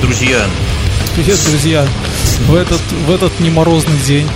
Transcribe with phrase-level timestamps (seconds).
[0.00, 0.46] друзья!
[1.14, 1.86] Привет, друзья!
[2.46, 4.26] В этот, в этот неморозный день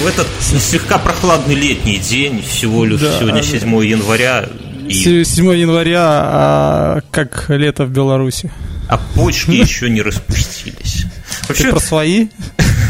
[0.00, 4.48] в этот слегка прохладный летний день, всего лишь да, сегодня 7 января.
[4.88, 5.24] И...
[5.24, 8.50] 7 января, а как лето в Беларуси.
[8.88, 11.04] А почки еще не распустились.
[11.48, 12.28] Вообще, Ты про свои?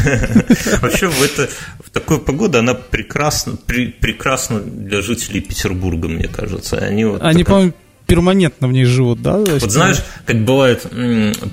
[0.81, 1.49] Вообще в, это,
[1.85, 6.77] в такую погоду она прекрасна, прекрасна для жителей Петербурга, мне кажется.
[6.77, 7.73] Они, вот Они по-моему,
[8.11, 9.37] перманентно в ней живут, да?
[9.37, 10.85] Вот знаешь, как бывает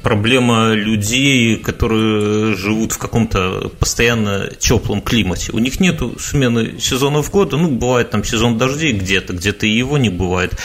[0.02, 5.52] проблема людей, которые живут в каком-то постоянно теплом климате.
[5.52, 9.98] У них нету смены сезонов года, ну, бывает там сезон дождей где-то, где-то и его
[9.98, 10.58] не бывает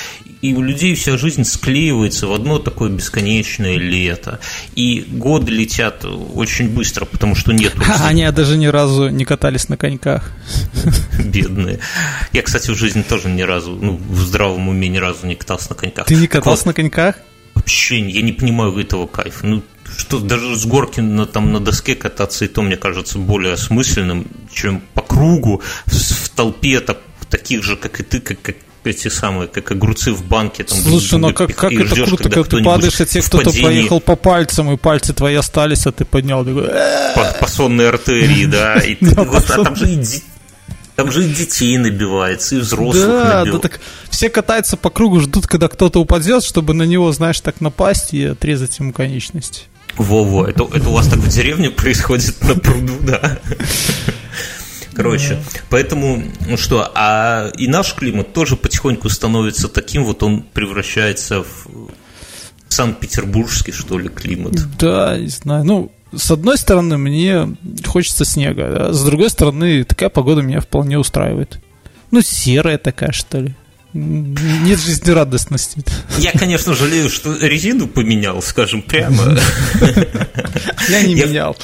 [0.43, 4.41] и у людей вся жизнь склеивается в одно такое бесконечное лето.
[4.75, 7.73] И годы летят очень быстро, потому что нет...
[8.03, 10.33] Они даже ни разу не катались на коньках.
[11.23, 11.79] Бедные.
[12.33, 15.69] Я, кстати, в жизни тоже ни разу, ну, в здравом уме ни разу не катался
[15.69, 16.07] на коньках.
[16.07, 17.15] Ты не катался на коньках?
[17.55, 19.47] Вообще, я не понимаю этого кайфа.
[19.47, 19.63] Ну,
[19.97, 24.27] что даже с горки на, там, на доске кататься, и то, мне кажется, более осмысленным,
[24.53, 29.07] чем по кругу в, в толпе так, таких же, как и ты, как, как эти
[29.07, 30.63] самые, как огурцы в банке.
[30.63, 33.99] Там, Слушай, ну как, как это ждешь, круто, когда, ты падаешь, а те кто-то поехал
[33.99, 36.43] по пальцам, и пальцы твои остались, а ты поднял.
[36.43, 38.75] По, по сонной артерии, да.
[38.75, 40.03] И ты, а там же и
[40.95, 43.45] там же и детей набивается, и взрослых да.
[43.45, 47.61] Да, так все катаются по кругу, ждут, когда кто-то упадет, чтобы на него, знаешь, так
[47.61, 49.67] напасть и отрезать ему конечность.
[49.97, 53.39] Во-во, это, это у вас так в деревне происходит на пруду, да?
[54.95, 60.41] Короче, mm поэтому, ну что, а и наш климат тоже потихоньку становится таким, вот он
[60.41, 61.89] превращается в
[62.69, 64.55] Санкт-Петербургский, что ли, климат.
[64.77, 65.63] Да, не знаю.
[65.63, 67.55] Ну, с одной стороны, мне
[67.85, 68.93] хочется снега, да?
[68.93, 71.59] с другой стороны, такая погода меня вполне устраивает.
[72.11, 73.55] Ну, серая такая, что ли.
[73.93, 75.83] Нет жизнерадостности.
[76.17, 79.37] Я, конечно, жалею, что резину поменял, скажем прямо.
[80.89, 81.55] Я не менял.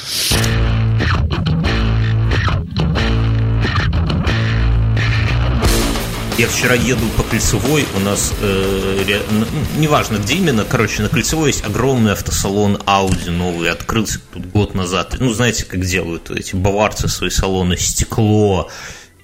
[6.39, 9.45] Я вчера еду по Кольцевой, у нас, э, ну,
[9.77, 15.17] неважно где именно, короче, на Кольцевой есть огромный автосалон Audi новый, открылся тут год назад.
[15.19, 18.69] Ну, знаете, как делают эти баварцы свои салоны, стекло,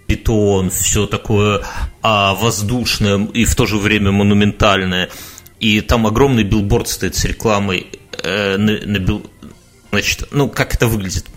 [0.09, 1.63] бетон, все такое
[2.01, 5.09] а, воздушное и в то же время монументальное.
[5.61, 7.87] И там огромный билборд стоит с рекламой
[8.23, 9.25] э, на, на бил...
[9.91, 11.27] Значит, ну, как это выглядит?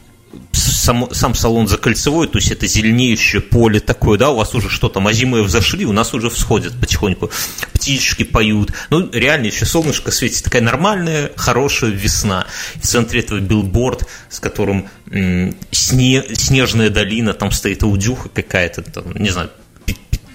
[0.89, 5.07] Сам, сам салон закольцевой, то есть это зеленеющее поле такое, да, у вас уже что-то
[5.07, 7.31] озимое взошли, у нас уже всходят потихоньку,
[7.75, 12.47] птички поют, ну, реально еще солнышко светит, такая нормальная, хорошая весна.
[12.77, 19.13] В центре этого билборд, с которым м- сне, снежная долина, там стоит аудюха какая-то, там,
[19.13, 19.51] не знаю,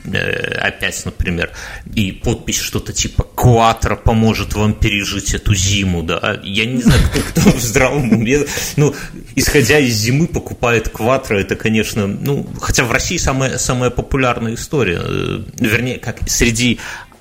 [0.06, 1.52] опять, например,
[1.94, 7.22] и подпись что-то типа «Куатро поможет вам пережить эту зиму», да, я не знаю, кто,
[7.22, 8.94] кто в здравом уме, ну,
[9.36, 15.00] исходя из зимы, покупает «Кватро», это, конечно, ну, хотя в России самая, самая популярная история,
[15.03, 16.80] э, вернее, как среди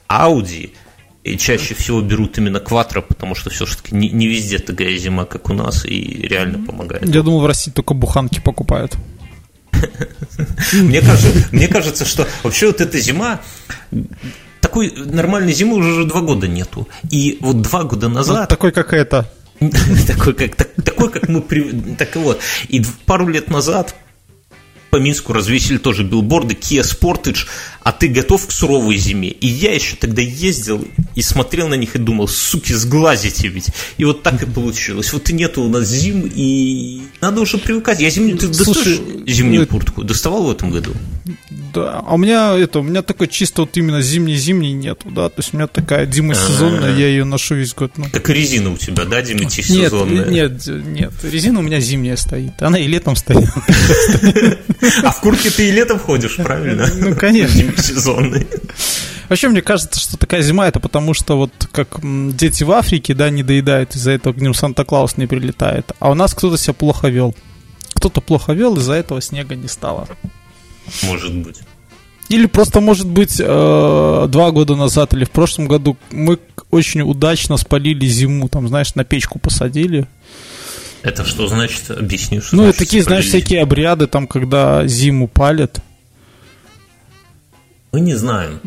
[0.09, 0.73] Audi,
[1.25, 5.51] и чаще всего берут именно кватро, потому что все-таки не, не везде такая зима, как
[5.51, 7.07] у нас, и реально помогает.
[7.07, 8.97] Я думал, в России только буханки покупают.
[10.73, 13.41] Мне кажется, мне кажется, что вообще вот эта зима,
[14.61, 16.89] такой нормальной зимы уже два года нету.
[17.11, 18.49] И вот два года назад...
[18.49, 19.31] Такой, как это.
[20.07, 21.43] такой, как, так, такой, как мы...
[21.99, 22.41] Так вот.
[22.69, 23.95] И пару лет назад
[24.93, 27.47] по Минску развесили тоже билборды Kia Sportage,
[27.81, 29.31] а ты готов к суровой зиме?
[29.31, 33.69] И я еще тогда ездил и смотрел на них и думал, суки, сглазите ведь.
[33.97, 35.11] И вот так и получилось.
[35.15, 38.01] Вот и нету у нас зим, и надо уже привыкать.
[38.03, 38.37] Я зимнюю...
[38.37, 40.05] Ты Слушай, зимнюю куртку?
[40.05, 40.93] Доставал в этом году?
[41.73, 45.37] Да, а у меня это, у меня такой чисто вот именно зимний-зимний нету, да, то
[45.39, 47.93] есть у меня такая Дима сезонная, я ее ношу весь год.
[47.97, 48.05] Ну.
[48.13, 50.27] Как резина у тебя, да, Дима сезонная?
[50.27, 53.49] Нет, нет, нет, резина у меня зимняя стоит, она и летом стоит.
[55.03, 56.89] А в куртке ты и летом ходишь, правильно?
[56.95, 57.77] Ну, конечно.
[57.83, 58.47] Сезонный.
[59.29, 63.31] Вообще, мне кажется, что такая зима, это потому что вот как дети в Африке, да,
[63.31, 65.93] не доедают, из-за этого к ним Санта-Клаус не прилетает.
[66.01, 67.35] А у нас кто-то себя плохо вел.
[67.95, 70.09] Кто-то плохо вел, из-за этого снега не стало.
[71.05, 71.61] Может быть.
[72.29, 76.39] Или просто, может быть, э, два года назад или в прошлом году мы
[76.71, 80.07] очень удачно спалили зиму, там, знаешь, на печку посадили.
[81.03, 81.91] Это что значит?
[81.91, 85.81] Объясни, что Ну, это такие, знаешь, всякие обряды, там, когда зиму палят.
[87.93, 88.59] Мы не знаем.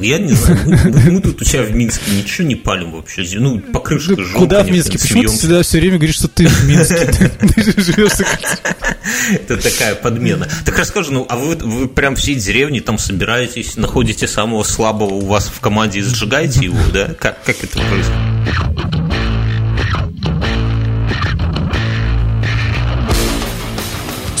[0.00, 0.58] Я не знаю.
[0.64, 3.22] Мы, мы тут у себя в Минске ничего не палим вообще.
[3.38, 4.98] Ну, покрышка да, Куда в Минске?
[4.98, 7.30] Почему ты всегда все время говоришь, что ты в Минске?
[9.34, 10.48] Это такая подмена.
[10.64, 15.26] Так расскажи, ну, а вы, вы прям всей деревни там собираетесь, находите самого слабого у
[15.26, 17.12] вас в команде и сжигаете его, да?
[17.20, 18.91] Как, как это происходит?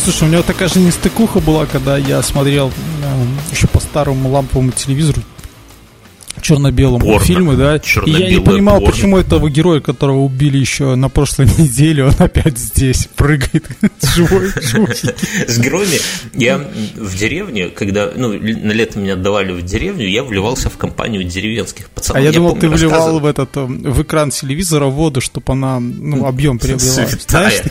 [0.02, 4.72] Слушай, у меня такая же нестыкуха была, когда я смотрел э, еще по старому ламповому
[4.72, 5.22] телевизору
[6.42, 7.26] черно-белому Порно.
[7.26, 7.76] фильмы, да.
[7.76, 8.92] И я не понимал, порно.
[8.92, 13.64] почему этого героя, которого убили еще на прошлой неделе, он опять здесь прыгает
[14.14, 14.94] живой, живой.
[15.46, 15.98] С героями
[16.34, 16.58] я
[16.96, 21.88] в деревне, когда, ну, на лето меня отдавали в деревню, я вливался в компанию деревенских
[21.90, 22.18] пацанов.
[22.18, 25.52] А я, я думал, помню, ты вливал в этот, э, в экран телевизора воду, чтобы
[25.52, 27.06] она, ну, объем приобрела.
[27.28, 27.62] Знаешь,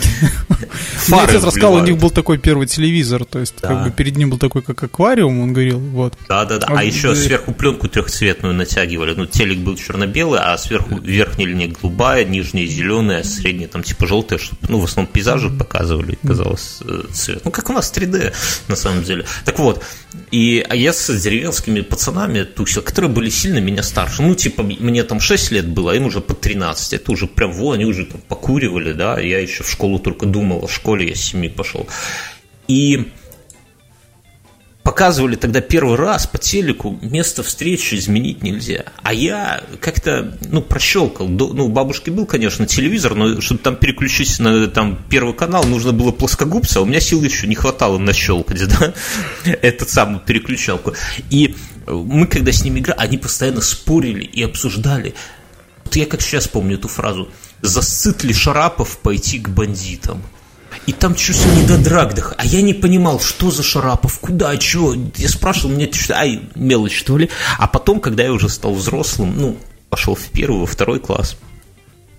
[1.08, 4.30] Мне отец рассказал, у них был такой первый телевизор, то есть, как бы перед ним
[4.30, 6.14] был такой, как аквариум, он говорил, вот.
[6.28, 9.14] Да-да-да, а еще сверху пленку трехцветную натягивали.
[9.14, 14.40] Ну, телек был черно-белый, а сверху верхняя линия голубая, нижняя зеленая, средняя там типа желтая,
[14.40, 17.42] чтобы, ну, в основном пейзажи показывали, казалось, э, цвет.
[17.46, 18.34] Ну, как у нас 3D,
[18.68, 19.26] на самом деле.
[19.46, 19.84] Так вот,
[20.32, 24.22] и а я с деревенскими пацанами тусил, которые были сильно меня старше.
[24.22, 26.94] Ну, типа, мне там 6 лет было, а им уже по 13.
[26.94, 30.64] Это уже прям, во, они уже там покуривали, да, я еще в школу только думал,
[30.64, 31.88] о школе я с 7 пошел.
[32.68, 33.12] И
[34.84, 38.86] показывали тогда первый раз по телеку, место встречи изменить нельзя.
[39.04, 41.28] А я как-то, ну, прощелкал.
[41.28, 45.92] Ну, у бабушки был, конечно, телевизор, но чтобы там переключить на там, первый канал, нужно
[45.92, 48.94] было плоскогубца, а у меня сил еще не хватало нащелкать, да,
[49.46, 50.94] этот самый переключалку.
[51.30, 51.56] И
[51.88, 55.14] мы, когда с ними играли, они постоянно спорили и обсуждали.
[55.84, 57.30] Вот я как сейчас помню эту фразу.
[57.62, 60.24] Засыт ли Шарапов пойти к бандитам?
[60.88, 62.34] И там чуть ли не до драгдах.
[62.38, 64.96] А я не понимал, что за Шарапов, куда, что.
[65.16, 67.30] Я спрашивал, мне что, ай, мелочь, что ли.
[67.58, 69.58] А потом, когда я уже стал взрослым, ну,
[69.90, 71.38] пошел в первый, во второй класс,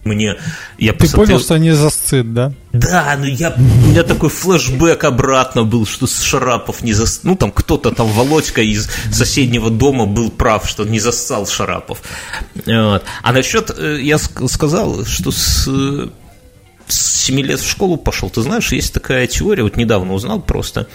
[0.04, 0.37] мне
[0.78, 1.37] я Ты посмотрел...
[1.37, 2.52] понял, что они засцит, да?
[2.72, 7.20] Да, ну я, у меня такой флешбэк обратно был, что Шарапов не зас...
[7.22, 12.02] Ну, там кто-то там, Володька из соседнего дома был прав, что не зассал Шарапов.
[12.66, 13.04] Вот.
[13.22, 15.69] А насчет, э, я сказал, что с
[16.92, 18.30] с 7 лет в школу пошел.
[18.30, 20.88] Ты знаешь, есть такая теория, вот недавно узнал просто.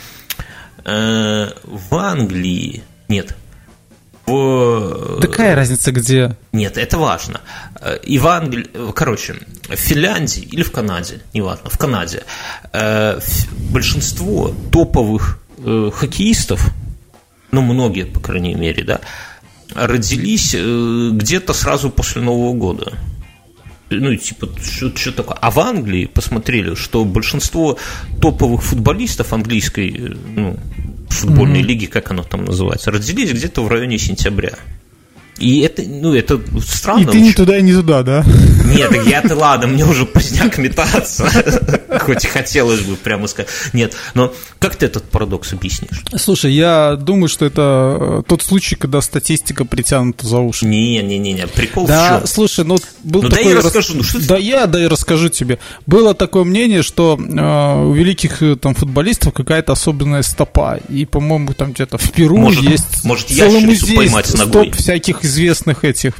[0.86, 3.36] Э, в Англии, нет,
[4.26, 5.20] в...
[5.22, 6.38] Такая разница где?
[6.54, 7.42] Нет, это важно.
[7.82, 9.36] Э, и в Англии, короче,
[9.68, 12.24] в Финляндии или в Канаде, неважно, в Канаде,
[12.72, 13.20] э,
[13.72, 16.72] большинство топовых хоккеистов,
[17.52, 19.02] ну, многие, по крайней мере, да,
[19.74, 22.94] родились где-то сразу после Нового года
[23.90, 25.38] ну, типа, что, что такое.
[25.38, 27.78] А в Англии посмотрели, что большинство
[28.22, 30.58] топовых футболистов английской э, ну,
[31.10, 31.64] футбольной mm-hmm.
[31.64, 34.58] лиги, как оно там называется, родились где-то в районе сентября.
[35.40, 37.02] И это, ну, это странно.
[37.02, 38.24] И ты не туда и не туда, да?
[38.66, 41.30] Нет, я-то ладно, мне уже поздняк метаться.
[42.00, 43.50] Хоть и хотелось бы прямо сказать.
[43.74, 46.04] Нет, но как ты этот парадокс объяснишь?
[46.16, 50.66] Слушай, я думаю, что это э, тот случай, когда статистика притянута за уши.
[50.66, 52.28] Не-не-не, прикол да, в чем?
[52.28, 53.44] слушай, ну, был ну, такой...
[53.44, 55.60] да я расскажу, ну что Да я, да я расскажу тебе.
[55.86, 60.80] Было такое мнение, что э, у великих э, там футболистов какая-то особенная стопа.
[60.90, 65.84] И, по-моему, там где-то в Перу может, есть может, целый музей поймать стоп всяких известных
[65.84, 66.14] этих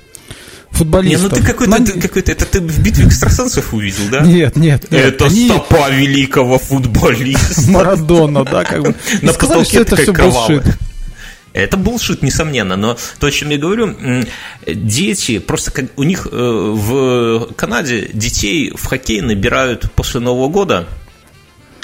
[0.72, 1.32] футболистов.
[1.32, 4.22] Не, ну ты какой-то, ты, какой-то, это ты в битве экстрасенсов увидел, да?
[4.22, 4.86] Нет, нет.
[4.92, 5.48] это они...
[5.48, 7.70] стопа великого футболиста.
[7.72, 8.96] Марадона, да, как бы.
[9.22, 10.64] На сказали, что это все булшит.
[11.54, 13.96] Это булшит, несомненно, но то, о чем я говорю,
[14.68, 20.88] дети, просто как у них э, в Канаде детей в хоккей набирают после Нового года,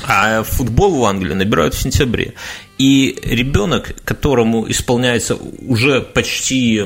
[0.05, 2.35] а футбол в Англии набирают в сентябре.
[2.77, 6.81] И ребенок, которому исполняется уже почти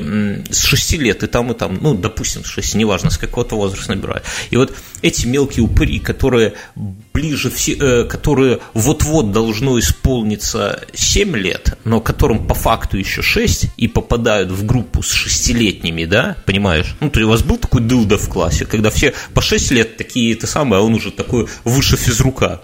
[0.50, 3.94] с 6 лет, и там, и там, ну, допустим, с 6, неважно, с какого-то возраста
[3.94, 4.24] набирают.
[4.50, 11.78] И вот эти мелкие упыри, которые ближе, все, э, которые вот-вот должно исполниться 7 лет,
[11.84, 16.96] но которым по факту еще 6, и попадают в группу с 6-летними, да, понимаешь?
[17.00, 19.96] Ну, то есть у вас был такой дылда в классе, когда все по 6 лет
[19.96, 22.60] такие, это самое, а он уже такой выше физрука.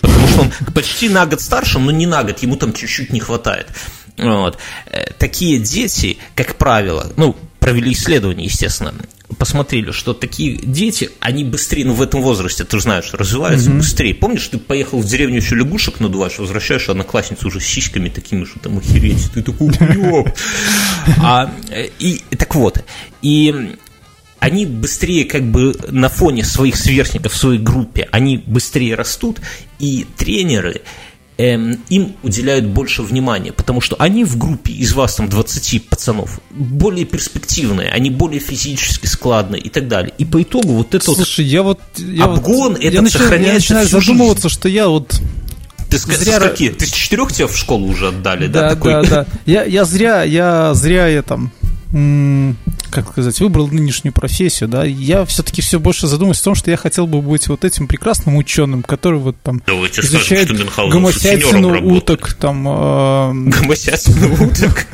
[0.00, 3.20] Потому что он почти на год старше, но не на год, ему там чуть-чуть не
[3.20, 3.68] хватает.
[4.16, 4.58] Вот.
[4.86, 8.94] Э, такие дети, как правило, ну, провели исследование, естественно,
[9.38, 13.78] посмотрели, что такие дети, они быстрее, ну, в этом возрасте, ты же знаешь, развиваются mm-hmm.
[13.78, 14.14] быстрее.
[14.14, 18.58] Помнишь, ты поехал в деревню еще лягушек надуваешь, возвращаешь одноклассницу уже с сиськами такими, что
[18.60, 19.72] там охереть, ты такой,
[21.22, 22.84] а, э, и Так вот,
[23.22, 23.76] и
[24.44, 29.40] они быстрее как бы на фоне своих сверстников в своей группе, они быстрее растут,
[29.78, 30.82] и тренеры
[31.38, 36.40] эм, им уделяют больше внимания, потому что они в группе из вас там 20 пацанов
[36.50, 40.12] более перспективные, они более физически складные и так далее.
[40.18, 43.72] И по итогу вот это Слушай, я вот я обгон вот, этот я начинаю, сохраняется
[43.72, 44.60] я начинаю задумываться, жизнь.
[44.60, 45.22] что я вот
[45.88, 46.38] ты зря...
[46.38, 46.68] какие?
[46.68, 48.62] Ты с четырех тебя в школу уже отдали, да?
[48.62, 48.92] Да, такой?
[48.92, 49.26] да, да.
[49.46, 51.50] Я, я зря, я зря я там
[52.94, 56.76] как сказать, выбрал нынешнюю профессию, да, я все-таки все больше задумываюсь о том, что я
[56.76, 61.94] хотел бы быть вот этим прекрасным ученым, который вот там Давайте изучает скажем, что гомосятину
[61.94, 62.66] уток, там...
[62.68, 64.86] Э, гомосятину уток?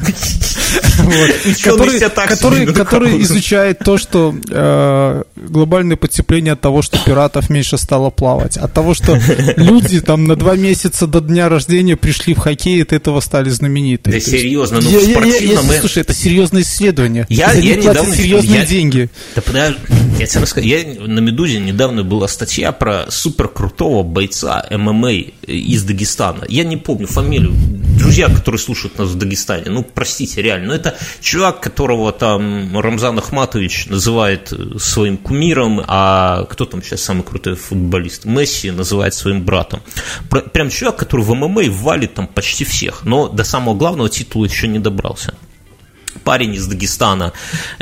[2.72, 8.72] Который изучает то, что э, глобальное потепление от того, что пиратов меньше стало плавать, от
[8.72, 9.20] того, что
[9.56, 13.50] люди там на два месяца до дня рождения пришли в хоккей, и от этого стали
[13.50, 14.10] знамениты.
[14.10, 15.66] Да серьезно, ну в спортивном...
[15.80, 17.26] Слушай, это серьезное исследование.
[17.28, 17.52] Я
[17.90, 18.14] недавно...
[18.14, 19.10] Серьезные деньги.
[19.34, 19.78] Да подожди,
[20.18, 20.66] я тебе расскажу.
[20.66, 25.12] Я на «Медузе» недавно была статья про суперкрутого бойца ММА
[25.46, 26.44] из Дагестана.
[26.48, 27.52] Я не помню фамилию.
[27.98, 30.68] Друзья, которые слушают нас в Дагестане, ну, простите, реально.
[30.68, 37.22] Но это чувак, которого там Рамзан Ахматович называет своим кумиром, а кто там сейчас самый
[37.24, 38.24] крутой футболист?
[38.24, 39.80] Месси называет своим братом.
[40.52, 44.68] Прям чувак, который в ММА валит там почти всех, но до самого главного титула еще
[44.68, 45.34] не добрался.
[46.24, 47.32] Парень из Дагестана,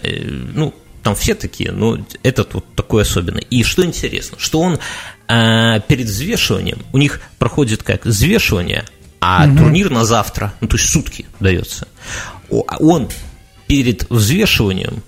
[0.03, 0.23] э,
[0.55, 3.47] ну, там все такие, но этот вот такой особенный.
[3.51, 4.79] И что интересно, что он
[5.29, 8.85] э, перед взвешиванием, у них проходит как взвешивание,
[9.21, 9.59] а угу.
[9.59, 11.89] турнир на завтра, ну то есть сутки дается.
[12.51, 13.09] Он
[13.67, 15.03] перед взвешиванием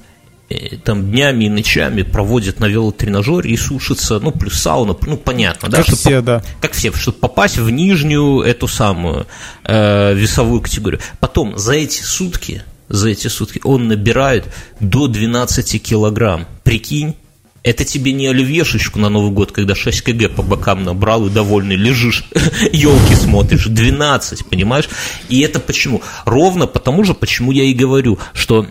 [0.48, 5.68] э, там днями и ночами проводит на велотренажере и сушится, ну, плюс сауна, ну, понятно,
[5.68, 5.82] да?
[5.82, 6.42] Как все, да.
[6.60, 9.26] Как все, чтобы попасть в нижнюю эту самую
[9.64, 11.00] э, весовую категорию.
[11.20, 16.46] Потом за эти сутки за эти сутки, он набирает до 12 килограмм.
[16.64, 17.14] Прикинь,
[17.62, 21.76] это тебе не оливьешечку на Новый год, когда 6 кг по бокам набрал и довольный
[21.76, 22.24] лежишь,
[22.72, 24.88] елки смотришь, 12, понимаешь?
[25.28, 26.02] И это почему?
[26.24, 28.66] Ровно потому же, почему я и говорю, что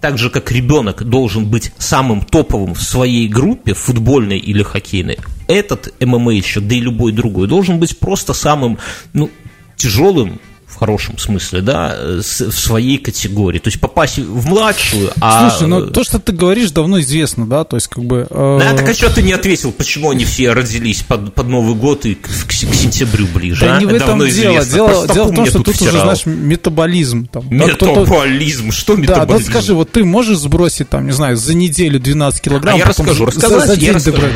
[0.00, 5.94] так же, как ребенок должен быть самым топовым в своей группе, футбольной или хоккейной, этот
[6.00, 8.78] ММА еще, да и любой другой, должен быть просто самым,
[9.14, 9.30] ну,
[9.76, 10.38] тяжелым,
[10.74, 13.60] в хорошем смысле, да, в своей категории.
[13.60, 15.48] То есть попасть в младшую, а...
[15.50, 18.26] Слушай, ну то, что ты говоришь, давно известно, да, то есть как бы...
[18.28, 18.58] Э...
[18.60, 22.04] Да, так а что ты не ответил, почему они все родились под, под Новый год
[22.06, 23.80] и к, к, к сентябрю ближе, Да а?
[23.80, 24.58] не в этом давно дело.
[24.58, 24.74] Известно.
[24.74, 25.94] Дело, дело в том, что тут втирал.
[25.94, 27.26] уже, знаешь, метаболизм.
[27.28, 28.72] Там, метаболизм?
[28.72, 29.28] Что метаболизм?
[29.28, 32.78] Да, ну скажи, вот ты можешь сбросить, там, не знаю, за неделю 12 килограмм, а
[32.78, 34.26] я расскажу, рассказать, за, за день я расскажу.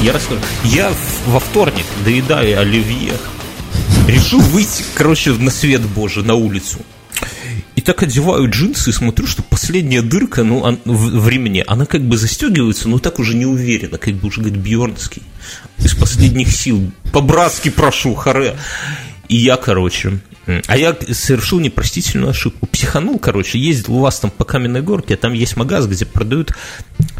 [0.00, 0.40] Я расскажу.
[0.64, 0.92] Я
[1.26, 3.12] во вторник доедаю оливье.
[4.08, 6.78] Решил выйти, короче, на свет божий, на улицу.
[7.76, 12.02] И так одеваю джинсы и смотрю, что последняя дырка, ну, в, в ремне, она как
[12.02, 15.22] бы застегивается, но так уже не уверенно, как бы уже, говорит, Бьернский.
[15.78, 16.90] Из последних сил.
[17.12, 18.56] По-братски прошу, харе.
[19.28, 20.20] И я, короче,
[20.66, 22.66] а я совершил непростительную ошибку.
[22.66, 26.52] Психанул, короче, ездил у вас там по Каменной Горке, а там есть магаз, где продают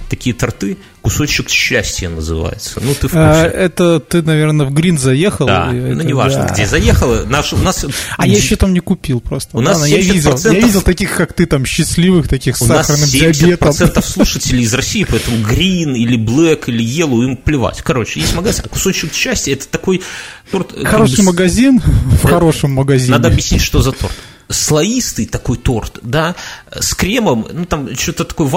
[0.08, 2.80] такие торты, кусочек счастья называется.
[2.82, 5.46] Ну, ты в а, Это ты, наверное, в Грин заехал?
[5.46, 6.54] Да, ну, это, неважно, да.
[6.54, 7.26] где заехал.
[7.26, 7.86] Наш, у нас...
[8.16, 9.56] А я еще там не купил просто.
[9.56, 13.00] У нас я, видел, я видел таких, как ты, там, счастливых, таких с у сахарным
[13.00, 14.02] нас 70% диабетом.
[14.02, 17.82] слушателей из России, поэтому Green или Black или Yellow им плевать.
[17.82, 20.02] Короче, есть магазин, а кусочек счастья, это такой
[20.50, 20.74] торт...
[20.84, 21.80] Хороший бы, магазин
[22.22, 23.12] в хорошем магазине.
[23.12, 24.14] Надо объяснить, что за торт
[24.50, 26.34] слоистый такой торт, да,
[26.72, 28.48] с кремом, ну, там что-то такое,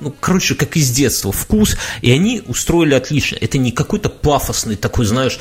[0.00, 3.36] ну, короче, как из детства, вкус, и они устроили отлично.
[3.40, 5.38] Это не какой-то пафосный такой, знаешь,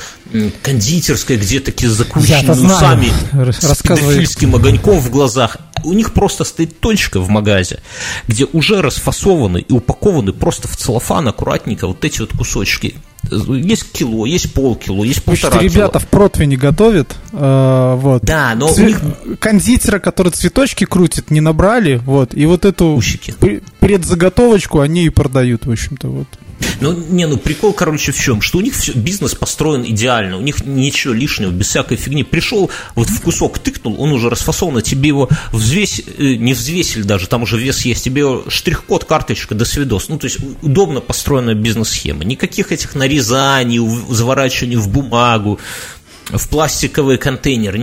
[0.64, 3.12] кондитерское, где такие закрученными усами,
[3.52, 5.58] с педофильским огоньком в глазах.
[5.84, 7.82] У них просто стоит точка в магазе,
[8.28, 12.96] где уже расфасованы и упакованы просто в целлофан аккуратненько вот эти вот кусочки
[13.30, 18.24] есть кило, есть полкило, есть полтора Значит, ребята в противне готовят, э, вот.
[18.24, 18.86] Да, но Цве...
[18.86, 19.40] у них...
[19.40, 23.34] Кондитера, который цветочки крутит, не набрали, вот, и вот эту Усики.
[23.80, 26.28] предзаготовочку они и продают, в общем-то, вот.
[26.80, 28.42] Ну, не, ну прикол, короче, в чем?
[28.42, 32.24] Что у них все, бизнес построен идеально, у них ничего лишнего, без всякой фигни.
[32.24, 37.28] Пришел, вот в кусок тыкнул, он уже расфасован, тебе его взвесь, э, не взвесили даже,
[37.28, 40.10] там уже вес есть, тебе штрих-код, карточка, до свидос.
[40.10, 42.24] Ну, то есть удобно построенная бизнес-схема.
[42.24, 45.60] Никаких этих нарезаний, заворачиваний в бумагу,
[46.30, 47.76] в пластиковый контейнер,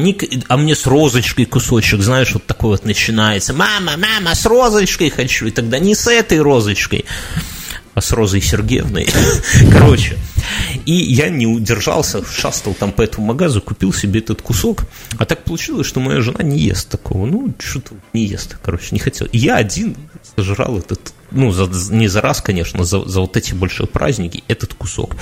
[0.48, 3.52] а мне с розочкой кусочек, знаешь, вот такой вот начинается.
[3.52, 5.46] Мама, мама, с розочкой хочу.
[5.46, 7.57] И тогда не с этой розочкой а
[8.00, 9.08] с Розой Сергеевной.
[9.72, 10.16] Короче,
[10.86, 14.84] и я не удержался, шастал там по этому магазу, купил себе этот кусок.
[15.18, 17.26] А так получилось, что моя жена не ест такого.
[17.26, 19.26] Ну, что-то не ест, короче, не хотел.
[19.32, 19.96] И я один
[20.36, 24.74] сожрал этот, ну, за, не за раз, конечно, за, за вот эти большие праздники, этот
[24.74, 25.16] кусок.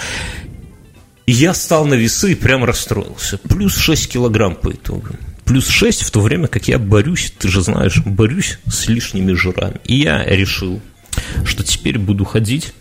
[1.27, 3.39] И я стал на весы и прям расстроился.
[3.39, 5.09] Плюс 6 килограмм по итогу.
[5.45, 9.81] Плюс 6 в то время, как я борюсь, ты же знаешь, борюсь с лишними жирами.
[9.85, 10.81] И я решил,
[11.45, 12.73] что теперь буду ходить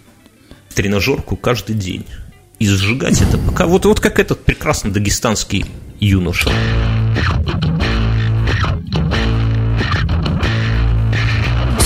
[0.69, 2.05] в тренажерку каждый день
[2.59, 3.65] и сжигать это пока.
[3.65, 5.65] Вот, вот как этот прекрасный дагестанский
[5.99, 6.49] юноша.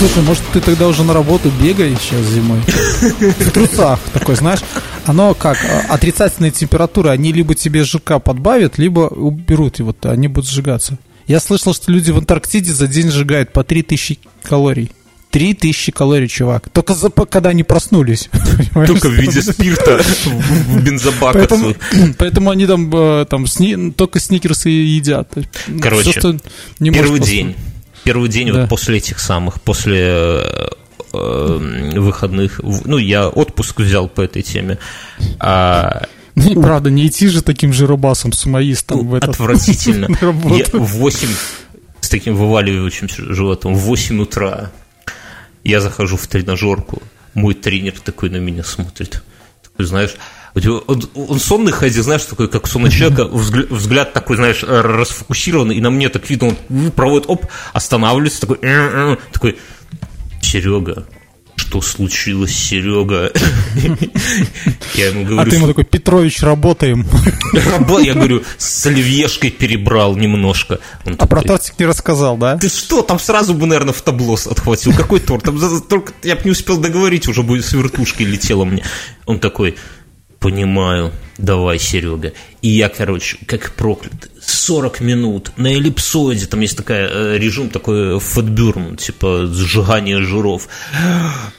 [0.00, 2.60] Слушай, может, ты тогда уже на работу бегаешь сейчас зимой?
[2.60, 4.60] В трусах такой, знаешь.
[5.04, 10.48] Оно как, а, отрицательные температуры, они либо тебе ЖК подбавят, либо уберут его, они будут
[10.48, 10.98] сжигаться.
[11.26, 14.90] Я слышал, что люди в Антарктиде за день сжигают по 3000 калорий.
[15.30, 16.68] 3000 калорий, чувак.
[16.70, 18.28] Только за, когда они проснулись.
[18.86, 21.74] Только в виде спирта в бензобаках поэтому,
[22.18, 25.32] поэтому они там, э, там сни, только сникерсы едят.
[25.80, 26.36] Короче, Все,
[26.78, 27.56] не первый день.
[28.04, 28.60] Первый день да.
[28.60, 30.68] вот после этих самых, после э,
[31.12, 34.78] э, выходных, ну, я отпуск взял по этой теме.
[35.38, 40.08] А, ну, правда, не идти же таким же рубасом сумоистом в этот Отвратительно.
[40.56, 41.28] Я в 8
[42.00, 44.70] с таким вываливающим животом в 8 утра
[45.64, 47.02] я захожу в тренажерку,
[47.34, 49.22] мой тренер такой на меня смотрит.
[49.62, 50.16] Такой, знаешь,
[50.54, 55.80] он, он сонный ходил, знаешь, такой, как сонный человека, взгляд, взгляд такой, знаешь, расфокусированный, и
[55.80, 58.58] на мне так видно, он проводит, оп, останавливается, такой,
[59.32, 59.58] такой,
[60.42, 61.06] Серега,
[61.60, 63.30] что случилось, Серега?
[64.94, 65.40] Я ему говорю...
[65.40, 67.06] А ты ему такой, Петрович, работаем.
[67.52, 70.80] Я говорю, с оливьешкой перебрал немножко.
[71.18, 72.56] А про тортик не рассказал, да?
[72.56, 74.94] Ты что, там сразу бы, наверное, в таблос отхватил.
[74.94, 75.44] Какой торт?
[75.88, 78.82] Только я бы не успел договорить, уже бы с вертушки летело мне.
[79.26, 79.76] Он такой,
[80.40, 82.32] понимаю, давай, Серега.
[82.62, 88.18] И я, короче, как проклят, 40 минут на эллипсоиде, там есть такой э, режим такой
[88.18, 90.68] фэтбюрн, типа сжигание жиров.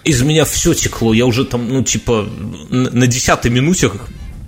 [0.04, 2.28] Из меня все текло, я уже там, ну, типа,
[2.70, 3.92] на десятой минуте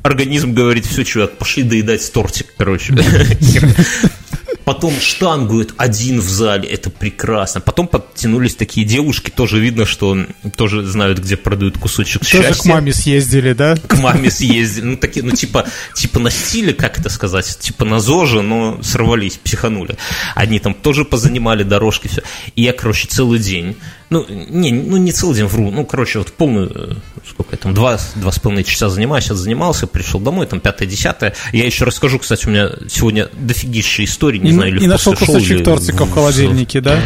[0.01, 2.93] организм говорит, все, чувак, пошли доедать тортик, короче.
[4.65, 7.61] Потом штангует один в зале, это прекрасно.
[7.61, 10.17] Потом подтянулись такие девушки, тоже видно, что
[10.55, 12.49] тоже знают, где продают кусочек тоже счастья.
[12.49, 13.75] Тоже к маме съездили, да?
[13.87, 14.85] К маме съездили.
[14.85, 19.37] Ну, такие, ну, типа, типа на стиле, как это сказать, типа на ЗОЖе, но сорвались,
[19.37, 19.97] психанули.
[20.35, 22.21] Они там тоже позанимали дорожки, все.
[22.55, 23.75] И я, короче, целый день
[24.13, 25.71] ну, не, ну, не целый день вру.
[25.71, 26.93] Ну, короче, вот полную, э,
[27.27, 30.87] сколько я там, два, два с половиной часа занимаюсь, сейчас занимался, пришел домой, там, пятое,
[30.87, 31.33] десятое.
[31.51, 35.15] Я еще расскажу, кстати, у меня сегодня дофигища истории, не и, знаю, или И нашел
[35.15, 35.63] кусочек или...
[35.63, 36.99] тортика в холодильнике, да?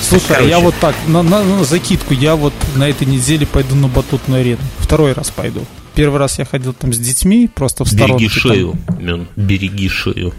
[0.00, 0.48] Слушай, а Короче.
[0.48, 4.40] я вот так, на, на, на закидку, я вот на этой неделе пойду на батутную
[4.40, 4.62] арену.
[4.78, 5.66] Второй раз пойду.
[5.94, 8.24] Первый раз я ходил там с детьми, просто в сторонке.
[8.24, 9.28] Береги шею, там...
[9.36, 10.32] береги шею.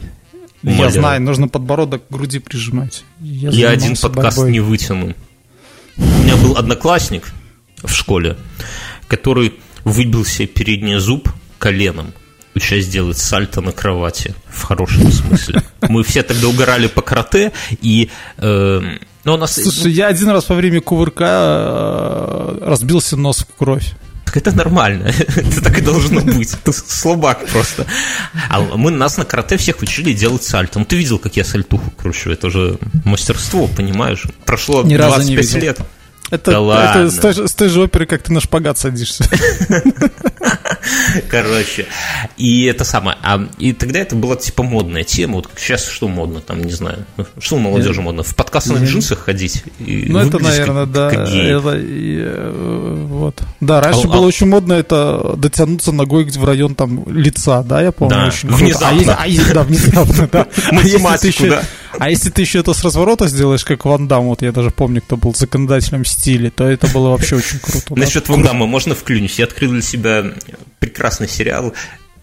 [0.63, 3.03] Я знаю, нужно подбородок к груди прижимать.
[3.21, 4.51] Я, Я один подкаст борьбой.
[4.51, 5.15] не вытяну.
[5.97, 7.31] У меня был одноклассник
[7.83, 8.37] в школе,
[9.07, 12.13] который выбил себе передний зуб коленом,
[12.55, 15.63] учась делать сальто на кровати, в хорошем смысле.
[15.81, 18.09] Мы все тогда угорали по карате, и...
[18.37, 18.81] Э,
[19.23, 19.55] ну, у нас...
[19.55, 23.93] Слушай, я один раз во время кувырка э, разбился нос в кровь.
[24.29, 26.55] Так это нормально, это так и должно быть.
[26.63, 27.87] Ты слабак просто.
[28.47, 30.77] А мы нас на карате всех учили делать сальто.
[30.77, 34.25] Ну, ты видел, как я сальтуху кручу, это уже мастерство, понимаешь?
[34.45, 35.79] Прошло Ни 25 лет.
[36.31, 39.25] Это, да это с, той, с той же оперы, как ты на шпагат садишься.
[41.29, 41.87] Короче,
[42.37, 43.17] и это самое.
[43.21, 45.35] А, и тогда это была типа модная тема.
[45.35, 47.05] Вот сейчас что модно, там, не знаю.
[47.39, 48.23] Что у молодежи модно?
[48.23, 49.63] В подкастных джинсах ходить?
[49.79, 51.11] Ну, это, наверное, да.
[51.11, 53.41] Это, э, вот.
[53.59, 54.27] Да, раньше а, было а...
[54.27, 58.15] очень модно это дотянуться ногой в район там лица, да, я помню.
[58.15, 59.13] Да, очень внезапно.
[59.13, 60.47] А, а, да, внезапно, да.
[60.71, 61.63] Математику, да.
[61.97, 65.01] А если ты еще это с разворота сделаешь, как Ван Дам, вот я даже помню,
[65.01, 67.95] кто был законодателем стиле, то это было вообще очень круто.
[67.95, 69.37] Насчет Ван Дамма можно вклюнуть?
[69.39, 70.25] Я открыл для себя
[70.79, 71.73] прекрасный сериал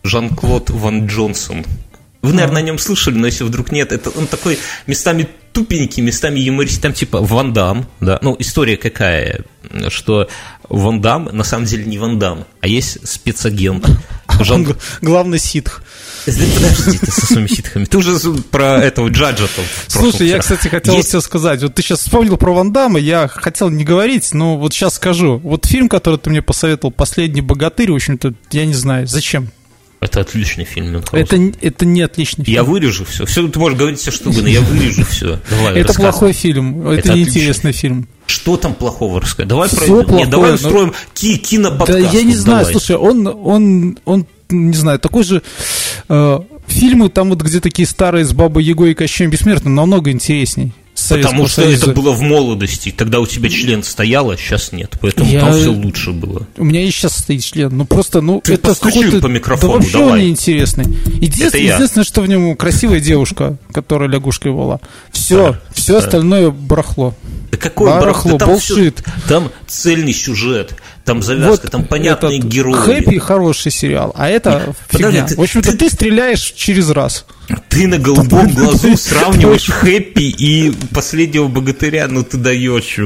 [0.02, 1.64] Жан-Клод Ван Джонсон.
[2.22, 6.38] Вы, наверное, о нем слышали, но если вдруг нет, это он такой местами тупенький, местами
[6.38, 9.40] юмористический, там типа Ван Дам, да, ну, история какая,
[9.88, 10.28] что
[10.68, 13.88] Ван Дам на самом деле не Ван Дам, а есть спецагент.
[14.40, 14.76] Жан...
[15.00, 15.82] Главный ситх.
[16.26, 17.86] Подожди ты со своими ситхами.
[17.86, 18.18] Ты уже
[18.50, 19.64] про этого Джаджа там.
[19.86, 21.12] Слушай, я, кстати, хотел Есть...
[21.12, 21.62] тебе сказать.
[21.62, 25.38] Вот ты сейчас вспомнил про Ван Дамма, я хотел не говорить, но вот сейчас скажу.
[25.38, 29.48] Вот фильм, который ты мне посоветовал, «Последний богатырь», в общем-то, я не знаю, зачем.
[30.00, 32.54] Это отличный фильм, Это, это не отличный фильм.
[32.54, 33.24] Я вырежу все.
[33.24, 35.40] Все, ты можешь говорить все, что угодно, я вырежу все.
[35.50, 38.06] Давай, Это плохой фильм, это, это неинтересный фильм.
[38.26, 39.48] Что там плохого рассказать?
[39.48, 39.94] Давай пройдем.
[39.96, 40.54] Плохое, Нет, давай но...
[40.56, 41.92] устроим ки киноподкаст.
[41.92, 42.72] Да я не знаю, давай.
[42.72, 45.42] слушай, он, он, он не знаю, такой же...
[46.08, 50.72] Э, фильмы там вот где такие старые с Бабой Егой и Кощеем Бессмертным намного интересней.
[51.08, 51.90] Потому что Союза.
[51.90, 55.40] это было в молодости, тогда у тебя член стоял, а сейчас нет, поэтому я...
[55.40, 56.46] там все лучше было.
[56.56, 59.20] У меня и сейчас стоит член, ну просто, ну Ты это какой-то...
[59.20, 60.12] по микрофону, да вообще давай.
[60.12, 60.84] он неинтересный.
[61.20, 64.80] Единственное, единственное, что в нем красивая девушка, которая лягушкой вола.
[65.12, 65.98] Все, да, все да.
[65.98, 67.14] остальное барахло.
[67.50, 68.38] Да какой Барахло, барахло?
[68.38, 69.04] Там, всё- bullshit.
[69.28, 70.74] там цельный сюжет,
[71.06, 72.74] там завязка, там понятные герои.
[72.74, 75.26] Хэппи хороший сериал, а это подожди, фигня.
[75.26, 77.24] ты- В общем-то, ты стреляешь через раз.
[77.70, 82.98] Ты на голубом глазу сравниваешь Хэппи и последнего богатыря, ну ты даешь.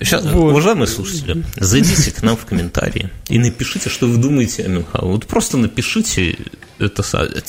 [0.00, 0.50] Сейчас, Вот.
[0.52, 5.12] уважаемые слушатели, зайдите к нам в комментарии и напишите, что вы думаете о Мюнхгаузене.
[5.12, 6.36] Вот просто напишите
[6.78, 7.02] это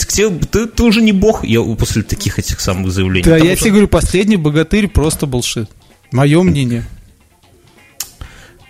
[0.07, 3.23] Те- Ты, ты уже не бог, я после таких этих самых заявлений.
[3.29, 5.69] Да, я что- тебе говорю, последний богатырь просто булшит.
[6.11, 6.85] Мое мнение.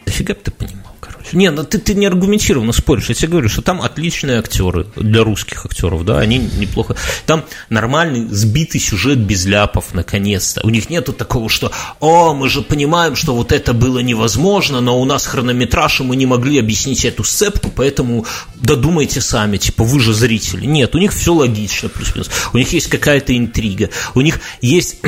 [0.09, 1.37] Дофига бы ты понимал, короче.
[1.37, 3.09] Не, ну ты, ты не аргументированно споришь.
[3.09, 6.95] Я тебе говорю, что там отличные актеры для русских актеров, да, они неплохо.
[7.27, 10.61] Там нормальный, сбитый сюжет без ляпов, наконец-то.
[10.63, 14.99] У них нету такого, что, о, мы же понимаем, что вот это было невозможно, но
[14.99, 19.99] у нас хронометраж, и мы не могли объяснить эту сцепку, поэтому додумайте сами, типа, вы
[19.99, 20.65] же зрители.
[20.65, 22.31] Нет, у них все логично, плюс-минус.
[22.51, 23.91] У них есть какая-то интрига.
[24.15, 25.01] У них есть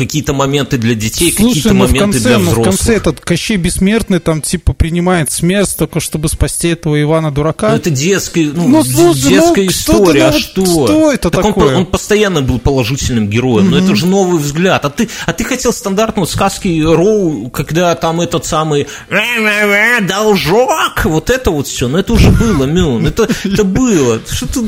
[0.00, 2.76] какие-то моменты для детей, какие-то ну в моменты конце, для ну в взрослых.
[2.78, 7.68] конце этот Кощей Бессмертный там типа принимает смерть только чтобы спасти этого Ивана Дурака.
[7.70, 10.64] Ну, это детская, ну, Ну, слушай, детская ну, история, ну, а что?
[10.64, 11.74] что это Так он такое?
[11.74, 14.84] по- Он, постоянно был положительным героем, но это же новый взгляд.
[14.84, 21.30] А ты, а ты хотел стандартную сказки Роу, когда там этот самый «Э-э-э, должок, вот
[21.30, 24.20] это вот все, но это уже было, Мюн, это, это было.
[24.30, 24.60] Что ты...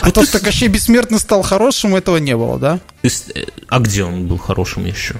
[0.00, 2.78] А вот то, ты- что Кощей Бессмертный стал хорошим, этого не было, да?
[3.34, 5.16] Э, А где он был хорошим еще?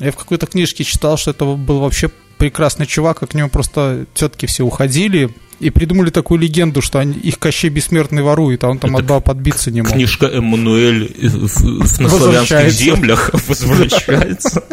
[0.00, 4.06] Я в какой-то книжке читал, что это был вообще прекрасный чувак, а к нему просто
[4.14, 8.78] тетки все уходили и придумали такую легенду, что они, их Кощей Бессмертный ворует, а он
[8.80, 9.92] там отдал подбиться не мог.
[9.92, 11.46] Книжка Эммануэль э, в,
[11.86, 14.64] в- на славянских землях возвращается.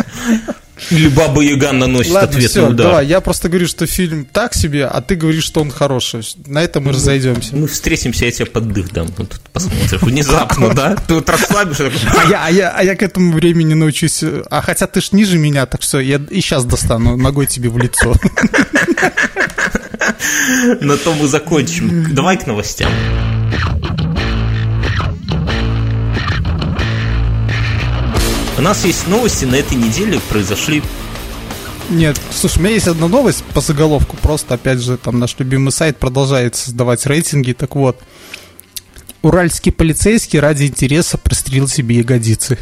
[0.89, 2.87] Или Баба Яга наносит Ладно, ответный все, удар.
[2.87, 6.21] давай, я просто говорю, что фильм так себе, а ты говоришь, что он хороший.
[6.45, 7.55] На этом мы разойдемся.
[7.55, 9.07] Мы встретимся, я тебе под дых дам.
[9.17, 10.01] Ну, тут посмотришь.
[10.01, 10.95] Внезапно, да?
[11.07, 11.91] Ты вот расслабишься.
[12.17, 14.23] А я, а, я, а я к этому времени научусь.
[14.49, 17.77] А хотя ты ж ниже меня, так что я и сейчас достану ногой тебе в
[17.77, 18.15] лицо.
[20.81, 22.13] На том мы закончим.
[22.13, 22.91] Давай к новостям.
[28.61, 30.83] У нас есть новости на этой неделе, произошли
[31.89, 34.17] Нет, слушай, у меня есть одна новость по заголовку.
[34.17, 37.53] Просто, опять же, там наш любимый сайт продолжает создавать рейтинги.
[37.53, 37.99] Так вот,
[39.23, 42.59] уральский полицейский ради интереса прострелил себе ягодицы.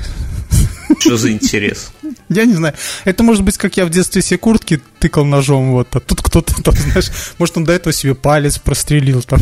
[0.99, 1.91] Что за интерес?
[2.29, 2.75] Я не знаю.
[3.03, 5.93] Это может быть, как я в детстве себе куртки тыкал ножом, вот.
[5.97, 9.41] А тут кто-то там, знаешь, может, он до этого себе палец прострелил там.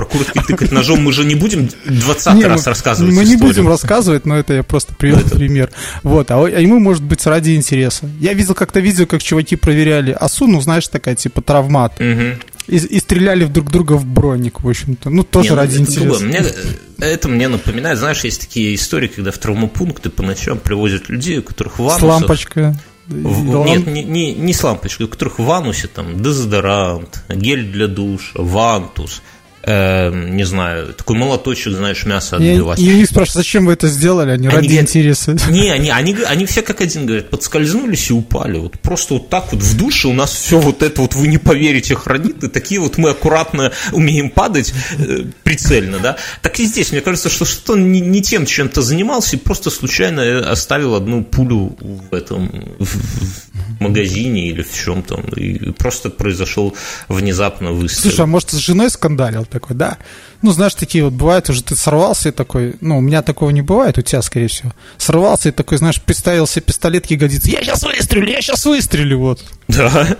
[0.00, 3.34] Про куртки тыкать ножом мы же не будем 20 Не, раз мы- рассказывать Мы не
[3.34, 3.54] историю.
[3.54, 5.70] будем рассказывать, но это я просто привел Это- пример.
[6.02, 8.08] Вот, а, а ему может быть ради интереса.
[8.18, 12.00] Я видел как-то видео, как чуваки проверяли осу, ну, знаешь, такая, типа, травмат.
[12.00, 12.40] Мгм.
[12.66, 15.10] И, и стреляли в друг друга в броник, в общем-то.
[15.10, 16.00] Ну, тоже Не, ну, ради это интереса.
[16.00, 16.20] другое.
[16.28, 21.08] Мне, э, это мне напоминает, знаешь, есть такие истории, когда в травмопункты по ночам привозят
[21.08, 22.02] людей, у которых в С анусах...
[22.02, 22.74] лампочкой.
[23.08, 27.64] В- Да, нет, не, не, не с лампочкой, у которых в анусе там дезодорант, гель
[27.64, 29.22] для душа, вантус,
[29.62, 32.78] эм, не знаю, такой молоточек, знаешь, мясо отбивать.
[32.78, 35.36] я не спрашиваю, зачем вы это сделали, они, Они ради говорят, интереса.
[35.50, 38.58] Не, они, они, они все как один говорят, подскользнулись и упали.
[38.58, 41.38] Вот просто вот так вот в душе у нас все вот это вот, вы не
[41.38, 42.42] поверите, хранит.
[42.44, 46.16] И такие вот мы аккуратно умеем падать э, прицельно, да.
[46.42, 50.20] Так и здесь, мне кажется, что что не, не тем чем-то занимался и просто случайно
[50.20, 55.22] э, оставил одну пулю в этом в, в магазине или в чем там.
[55.36, 56.74] И просто произошел
[57.08, 58.02] внезапно выстрел.
[58.02, 59.98] Слушай, а может, с женой скандалил такой, да?
[60.42, 63.62] Ну, знаешь, такие вот бывают, уже ты сорвался и такой, ну, у меня такого не
[63.62, 64.72] бывает, у тебя, скорее всего.
[64.96, 69.44] Сорвался и такой, знаешь, представил себе пистолет ягодицы, я сейчас выстрелю, я сейчас выстрелю, вот.
[69.68, 70.06] Да.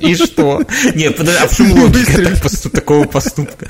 [0.00, 0.62] И что?
[0.94, 3.68] Не, подожди, а в чем логика такого поступка?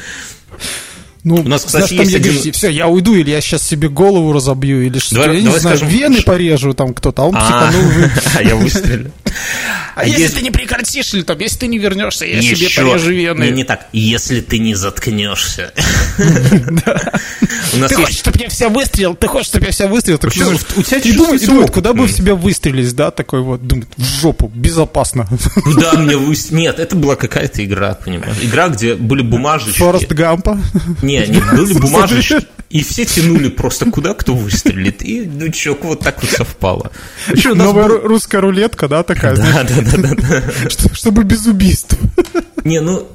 [1.29, 3.41] Ну, У нас, кстати, знаешь, там есть я один- говорю, все, я уйду, или я
[3.41, 7.23] сейчас себе голову разобью, или что, Давай- я не знаю, скажем, вены порежу там кто-то,
[7.23, 7.91] а он А, психанул.
[8.37, 9.11] а я выстрелю.
[9.97, 13.11] А, А если ты не прекратишь, или там, если ты не вернешься, я себе порежу
[13.11, 13.43] вены.
[13.43, 13.89] Не, не так.
[13.93, 15.73] Если ты не заткнешься.
[17.89, 19.15] Ты хочешь, чтобы я вся выстрелил?
[19.15, 20.19] Ты хочешь, чтобы я вся выстрелил?
[20.19, 24.05] Так у тебя и думает, куда бы в себя выстрелить, да, такой вот, думает, в
[24.05, 25.29] жопу, безопасно.
[25.65, 26.51] Куда мне выс...
[26.51, 28.37] Нет, это была какая-то игра, понимаешь?
[28.41, 29.79] Игра, где были бумажечки.
[29.79, 30.59] Форест Гампа.
[31.21, 32.47] Не, не, были бумажечки.
[32.69, 35.01] И все тянули просто куда кто выстрелит.
[35.03, 36.91] И, ну, чё, вот так вот совпало.
[37.29, 40.43] Нас Новая был- ру- русская рулетка, да, такая, Да, да, да, да, да.
[40.71, 41.97] что- чтобы без убийств.
[42.65, 43.07] Не, ну,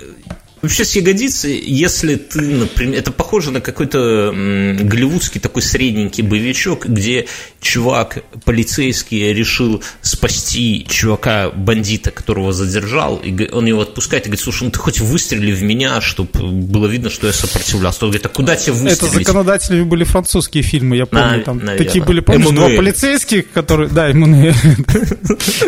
[0.62, 7.28] Вообще с ягодицы, если ты, например, это похоже на какой-то голливудский такой средненький боевичок, где
[7.60, 14.64] чувак полицейский решил спасти чувака бандита, которого задержал, и он его отпускает и говорит, слушай,
[14.66, 18.06] ну ты хоть выстрели в меня, чтобы было видно, что я сопротивлялся.
[18.06, 18.98] Он говорит, а куда тебе выстрелить?
[18.98, 21.78] Это законодателями были французские фильмы, я помню, На- там наверное.
[21.86, 24.54] такие были, помнишь, два полицейских, которые, да, Эммануэль.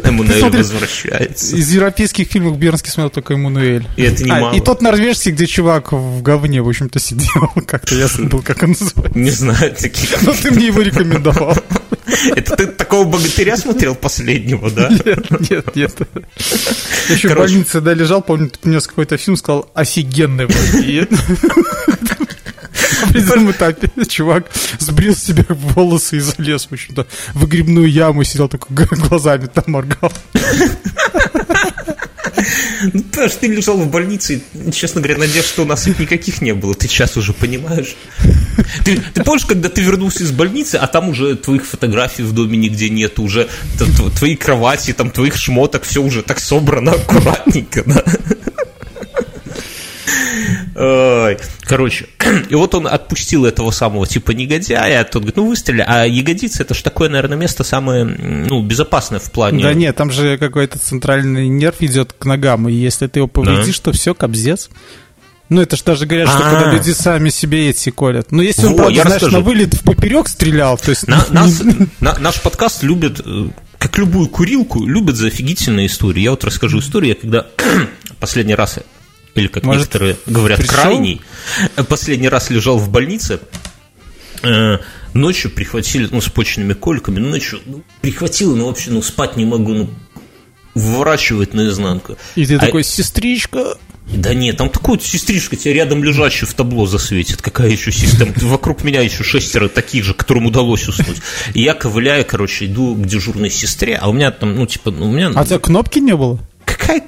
[0.03, 1.55] Эммануэль возвращается.
[1.55, 3.87] Из европейских фильмов Бернский смотрел только Эммануэль.
[3.97, 4.51] И это немало.
[4.51, 7.49] А, и тот норвежский, где чувак в говне, в общем-то, сидел.
[7.67, 9.17] Как-то я забыл, как он называется.
[9.17, 10.21] Не знаю таких.
[10.21, 11.57] Но ты мне его рекомендовал.
[12.35, 14.89] Это ты такого богатыря смотрел последнего, да?
[15.05, 15.95] Нет, нет, нет.
[17.09, 20.47] Я еще в больнице, да, лежал, помню, ты принес какой-то фильм, сказал, офигенный.
[23.03, 24.45] определенном этапе чувак
[24.79, 30.11] сбрил себе волосы и залез, в общем-то, в выгребную яму, сидел такой глазами там моргал.
[32.93, 35.99] Ну, потому что ты лежал в больнице, и, честно говоря, надежд, что у нас их
[35.99, 36.73] никаких не было.
[36.73, 37.95] Ты сейчас уже понимаешь.
[38.85, 42.57] Ты, ты помнишь, когда ты вернулся из больницы, а там уже твоих фотографий в доме
[42.57, 43.49] нигде нет, уже
[44.17, 48.03] твои кровати, там твоих шмоток, все уже так собрано аккуратненько, да?
[51.61, 52.07] Короче,
[52.49, 56.63] и вот он отпустил этого самого типа негодяя, а тот говорит, ну выстрели, а ягодица
[56.63, 59.63] это же такое, наверное, место самое, ну, безопасное в плане...
[59.63, 63.79] Да нет, там же какой-то центральный нерв идет к ногам, и если ты его повредишь,
[63.79, 64.69] то все, кобзец.
[65.49, 66.49] Ну, это ж даже говорят, что А.
[66.51, 68.31] когда люди сами себе эти колят.
[68.31, 69.37] Ну, если он, Во, правда, я знаешь, расскажу.
[69.37, 71.07] на вылет в поперек стрелял, то есть...
[71.07, 71.61] На- нас-
[71.99, 76.21] на- наш подкаст любит, э, как любую курилку, любят за офигительные истории.
[76.21, 77.47] Я вот расскажу историю, я когда
[78.19, 78.79] последний раз,
[79.35, 80.75] или как Может, некоторые говорят, пришел?
[80.75, 81.21] крайний,
[81.87, 83.39] последний раз лежал в больнице,
[84.43, 84.77] э,
[85.13, 89.45] ночью прихватили, ну, с почечными коликами, ну, ночью ну, прихватило, ну, вообще, ну, спать не
[89.45, 89.89] могу, ну,
[90.75, 92.17] выворачивает наизнанку.
[92.35, 93.77] И ты А- такой, сестричка...
[94.05, 97.41] Да нет, там вот сестричка тебя рядом лежащую в табло засветит.
[97.41, 98.33] Какая еще система?
[98.35, 101.19] Вокруг меня еще шестеро таких же, которым удалось уснуть.
[101.53, 105.09] И я ковыляю, короче, иду к дежурной сестре, а у меня там, ну, типа, ну,
[105.09, 105.31] у меня...
[105.33, 106.37] А у тебя кнопки не было?
[106.65, 107.01] Какая...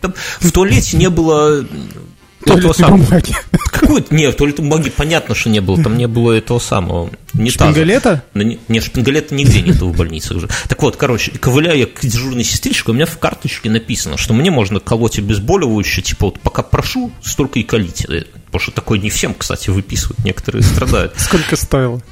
[0.00, 1.60] там- в туалете не было...
[1.60, 3.04] этого Туалетной самого.
[3.04, 3.34] бумаги.
[3.70, 4.14] Какой-то...
[4.14, 5.82] Не, в туалете бумаги понятно, что не было.
[5.82, 7.10] Там не было этого самого...
[7.34, 7.70] унитаза.
[7.72, 8.24] Шпингалета?
[8.34, 10.48] Да не, не, шпингалета нигде нету в больнице уже.
[10.68, 14.50] Так вот, короче, ковыляю я к дежурной сестричке, у меня в карточке написано, что мне
[14.50, 18.06] можно колоть обезболивающее, типа вот пока прошу, столько и колите.
[18.08, 21.14] Э, Потому что такое не всем, кстати, выписывают, некоторые страдают.
[21.18, 22.02] Сколько стоило?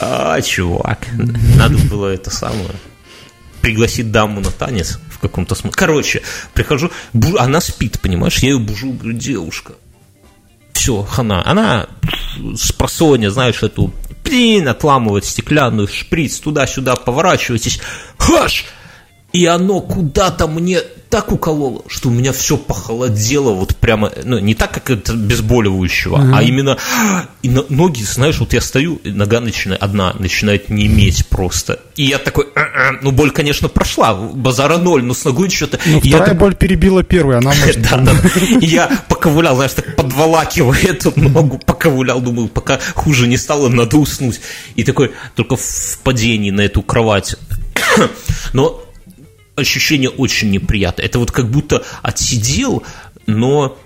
[0.00, 1.06] А, чувак,
[1.56, 2.70] надо было это самое
[3.60, 5.76] пригласить даму на танец каком-то смысле.
[5.76, 6.22] Короче,
[6.54, 9.74] прихожу, бу- она спит, понимаешь, я ее бужу, говорю, девушка,
[10.72, 11.42] все, хана.
[11.46, 11.86] Она
[12.56, 13.92] с просонья, знаешь, эту,
[14.24, 17.80] блин, отламывает стеклянную шприц, туда-сюда поворачиваетесь,
[18.18, 18.64] хаш!
[19.32, 20.80] И оно куда-то мне
[21.12, 26.30] так укололо, что у меня все похолодело, вот прямо, ну, не так, как это обезболивающего,
[26.34, 26.78] а именно,
[27.42, 31.80] и ноги, знаешь, вот я стою, и нога начинает, одна начинает неметь просто.
[31.96, 32.92] И я такой, «А-а».
[33.02, 35.78] ну, боль, конечно, прошла, базара ноль, но с ногой что-то...
[35.84, 37.82] Ну, И я вторая так- боль перебила первую, она может...
[37.90, 38.12] да, да.
[38.62, 43.98] И я поковылял, знаешь, так подволакивая эту ногу, поковылял, думаю, пока хуже не стало, надо
[43.98, 44.40] уснуть.
[44.76, 47.36] И такой, только в падении на эту кровать.
[48.54, 48.82] Но
[49.56, 51.04] ощущение очень неприятное.
[51.06, 52.82] Это вот как будто отсидел,
[53.26, 53.76] но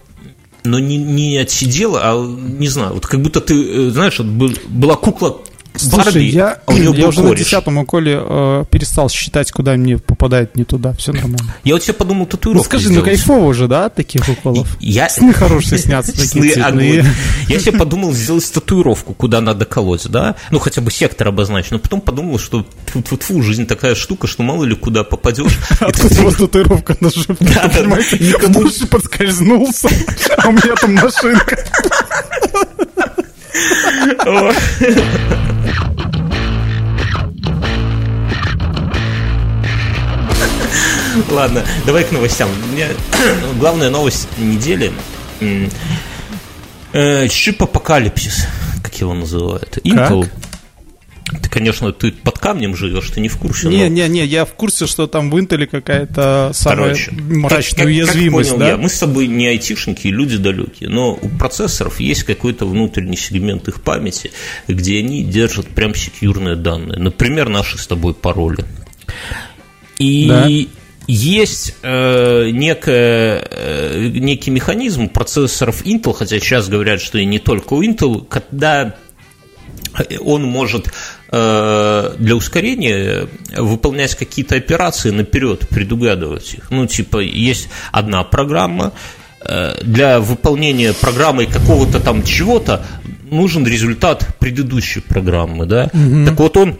[0.65, 4.59] но не, не отсидел, а не знаю, вот как будто ты, э, знаешь, вот был-
[4.67, 5.41] была кукла
[5.79, 7.45] Слушай, Барби, я, а у нее я уже на кореш.
[7.45, 10.93] десятом уколе э, перестал считать, куда мне попадает не туда.
[10.95, 11.55] Все нормально.
[11.65, 13.11] Я вот себе подумал Ну татуировку скажи, ну сделать.
[13.11, 14.77] кайфово же, да, от таких уколов?
[14.81, 15.09] Я...
[15.09, 17.05] Сны хорошие снятся, такие Сны.
[17.49, 20.35] Я себе подумал сделать татуировку, куда надо колоть, да?
[20.51, 21.73] Ну, хотя бы сектор обозначить.
[21.73, 22.65] Но потом подумал, что
[23.19, 25.59] тьфу жизнь такая штука, что мало ли куда попадешь.
[25.81, 27.11] Откуда у вас татуировка на
[27.41, 28.19] да, понимаете?
[28.19, 29.89] никому- Кто-то подскользнулся,
[30.39, 31.65] а у меня там машинка.
[41.31, 42.49] Ладно, давай к новостям.
[42.73, 42.89] Меня
[43.59, 44.93] главная новость недели.
[46.93, 48.47] э, Чип-апокалипсис,
[48.83, 49.79] как его называют.
[49.85, 50.29] Intel.
[51.43, 53.67] Ты, конечно, ты под камнем живешь, ты не в курсе.
[53.69, 58.51] но- Не-не-не, я в курсе, что там в Интеле какая-то самая Короче, мрачная как- уязвимость,
[58.51, 58.69] как понял да?
[58.73, 63.67] я, мы с тобой не айтишники, люди далекие, но у процессоров есть какой-то внутренний сегмент
[63.67, 64.31] их памяти,
[64.69, 66.99] где они держат прям секьюрные данные.
[67.01, 68.65] Например, наши с тобой пароли.
[69.99, 70.49] И Да.
[71.09, 77.75] есть э, некое, э, некий механизм процессоров Intel, хотя сейчас говорят, что и не только
[77.75, 78.95] у Intel, когда
[80.21, 80.93] он может
[81.31, 86.71] для ускорения выполнять какие-то операции наперед, предугадывать их.
[86.71, 88.93] Ну, типа, есть одна программа,
[89.41, 92.85] э, для выполнения программы какого-то там чего-то
[93.31, 95.91] нужен результат предыдущей программы, да.
[95.93, 96.27] Угу.
[96.27, 96.79] Так вот он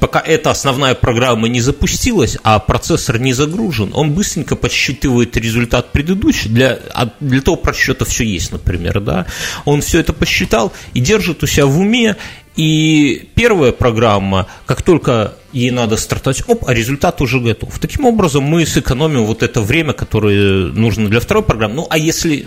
[0.00, 6.50] пока эта основная программа не запустилась, а процессор не загружен, он быстренько подсчитывает результат предыдущий.
[6.50, 6.78] Для,
[7.20, 9.26] для того просчета все есть, например, да.
[9.64, 12.16] Он все это посчитал и держит у себя в уме,
[12.56, 17.78] и первая программа, как только ей надо стартовать, оп, а результат уже готов.
[17.78, 21.74] Таким образом, мы сэкономим вот это время, которое нужно для второй программы.
[21.74, 22.46] Ну, а если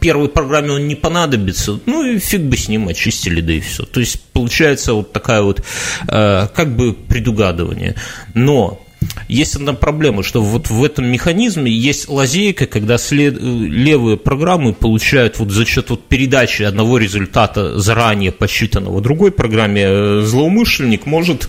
[0.00, 3.84] первой программе он не понадобится, ну и фиг бы с ним очистили, да и все.
[3.84, 5.62] То есть получается вот такая вот
[6.08, 7.94] э, как бы предугадывание.
[8.34, 8.80] Но
[9.28, 13.40] есть одна проблема, что вот в этом механизме есть лазейка, когда след...
[13.40, 20.22] левые программы получают вот за счет вот передачи одного результата заранее посчитанного другой программе, э,
[20.24, 21.48] злоумышленник может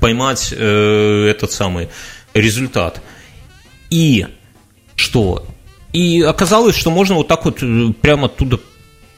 [0.00, 1.88] поймать э, этот самый
[2.34, 3.00] результат.
[3.90, 4.26] И
[4.96, 5.46] что?
[5.92, 8.58] И оказалось, что можно вот так вот э, прямо оттуда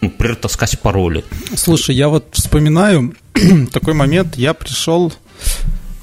[0.00, 1.24] например, таскать пароли.
[1.56, 3.14] Слушай, я вот вспоминаю
[3.72, 5.12] такой момент, я пришел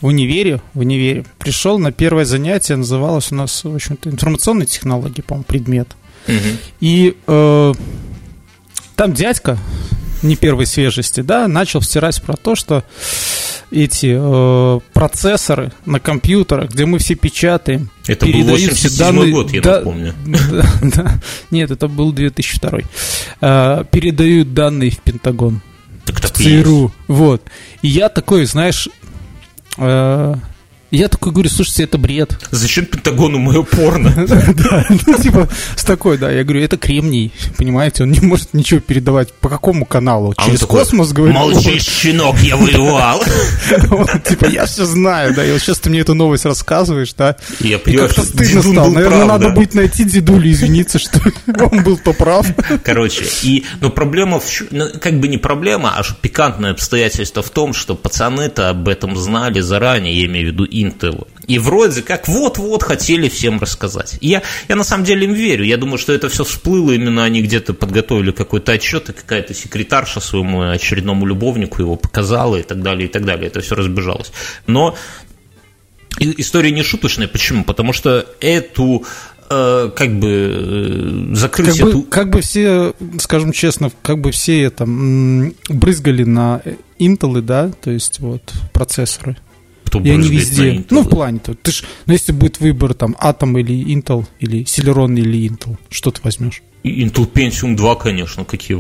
[0.06, 5.22] в универе, в универе, пришел на первое занятие, называлось у нас, в общем-то, информационные технологии,
[5.22, 5.96] по-моему, предмет.
[6.28, 6.36] Угу.
[6.80, 7.74] И э,
[8.96, 9.58] там дядька,
[10.22, 12.84] не первой свежести, да, начал втирать про то, что
[13.72, 19.62] эти э, процессоры на компьютерах, где мы все печатаем, это был 87 данные, год, я
[19.62, 20.14] да, напомню.
[20.28, 22.80] Да, да, нет, это был 2002.
[23.42, 25.62] Э, передают данные в Пентагон.
[26.06, 26.92] Так, так в ЦРУ.
[27.08, 27.42] Вот.
[27.82, 28.88] И я такой, знаешь,
[29.78, 30.36] Э,
[30.96, 32.38] я такой говорю, слушайте, это бред.
[32.52, 34.14] Зачем Пентагону мое порно?
[34.56, 38.80] Да, ну, типа, с такой, да, я говорю, это кремний, понимаете, он не может ничего
[38.80, 39.34] передавать.
[39.34, 40.34] По какому каналу?
[40.38, 41.34] А Через космос, говорю?
[41.34, 43.22] Молчи, щенок, я воевал.
[44.28, 47.36] Типа, я все знаю, да, и вот сейчас ты мне эту новость рассказываешь, да.
[47.60, 48.90] Я понимаю, как-то стыдно стало.
[48.90, 51.20] Наверное, надо будет найти дедулю, извиниться, что
[51.72, 52.48] он был то прав.
[52.84, 57.96] Короче, и, но проблема, ну, как бы не проблема, а пикантное обстоятельство в том, что
[57.96, 61.28] пацаны-то об этом знали заранее, я имею в виду Intel.
[61.48, 64.18] И вроде как вот-вот хотели всем рассказать.
[64.22, 65.64] И я, я на самом деле им верю.
[65.64, 70.20] Я думаю, что это все всплыло, именно они где-то подготовили какой-то отчет, и какая-то секретарша
[70.20, 73.48] своему очередному любовнику его показала и так далее, и так далее.
[73.48, 74.32] Это все разбежалось.
[74.68, 74.96] Но
[76.20, 77.28] история не шуточная.
[77.28, 77.64] Почему?
[77.64, 79.06] Потому что эту
[79.50, 82.00] э, как бы э, закрыть как эту...
[82.00, 86.62] Бы, как бы все, скажем честно, как бы все это брызгали на
[87.00, 89.38] Intel, да, то есть вот процессоры
[89.86, 90.84] кто И они везде.
[90.90, 94.64] Ну, в плане, то, ты ж, ну, если будет выбор там Atom или Intel, или
[94.64, 96.62] Celeron или Intel, что ты возьмешь?
[96.86, 98.78] Intel Pentium 2, конечно, какие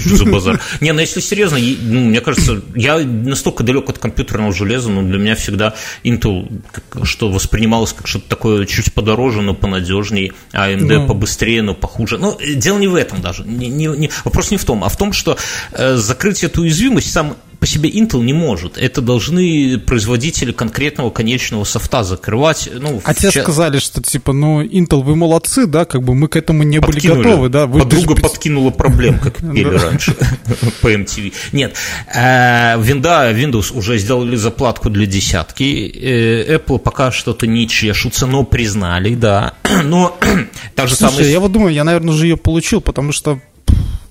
[0.00, 0.60] что за базар.
[0.80, 5.18] Не, ну если серьезно, ну, мне кажется, я настолько далек от компьютерного железа, но для
[5.18, 6.62] меня всегда Intel,
[7.02, 11.06] что воспринималось как что-то такое чуть подороже, но понадежнее, а AMD ну.
[11.06, 12.18] побыстрее, но похуже.
[12.18, 13.44] Но дело не в этом даже.
[13.44, 15.36] Не, не, не, вопрос не в том, а в том, что
[15.72, 18.78] э, закрыть эту уязвимость сам по себе Intel не может.
[18.78, 22.68] Это должны производители конкретного конечного софта закрывать.
[22.72, 23.42] Ну, а тебе ча...
[23.42, 27.18] сказали, что типа, ну, Intel, вы молодцы, да, как бы мы к этому не Подкинули.
[27.18, 27.66] были готовы, да.
[27.66, 28.22] Вы Подруга даже...
[28.22, 30.14] подкинула проблем, как пели раньше
[30.80, 31.32] по MTV.
[31.52, 31.76] Нет,
[32.14, 35.90] Винда, Windows уже сделали заплатку для десятки.
[35.94, 39.54] Э, Apple пока что-то не чешутся, но признали, да.
[39.84, 40.16] Но
[40.74, 41.30] так же самое...
[41.30, 43.40] я вот думаю, я, наверное, уже ее получил, потому что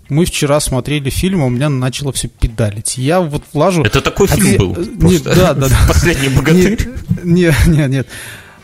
[0.10, 2.98] мы вчера смотрели фильм, а у меня начало все педалить.
[2.98, 3.84] Я вот влажу...
[3.84, 4.78] Это такой фильм а, был?
[5.10, 5.78] Нет, да, да, да.
[5.88, 6.90] Последний богатырь?
[7.24, 8.08] Нет, нет, нет.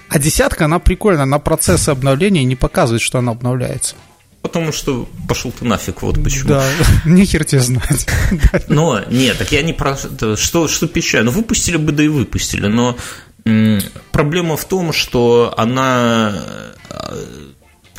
[0.09, 3.95] А десятка, она прикольная, она процессы обновления не показывает, что она обновляется.
[4.41, 6.49] Потому что пошел ты нафиг, вот почему.
[6.49, 6.65] Да,
[7.05, 8.05] нехер тебе знать.
[8.67, 9.97] Но, нет, так я не про...
[10.35, 11.31] Что, что печально?
[11.31, 12.97] Ну, выпустили бы, да и выпустили, но
[13.45, 16.33] м, проблема в том, что она...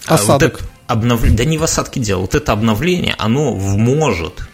[0.07, 0.61] Осадок.
[0.61, 4.49] Вот обновление, да не в осадке дело, вот это обновление, оно может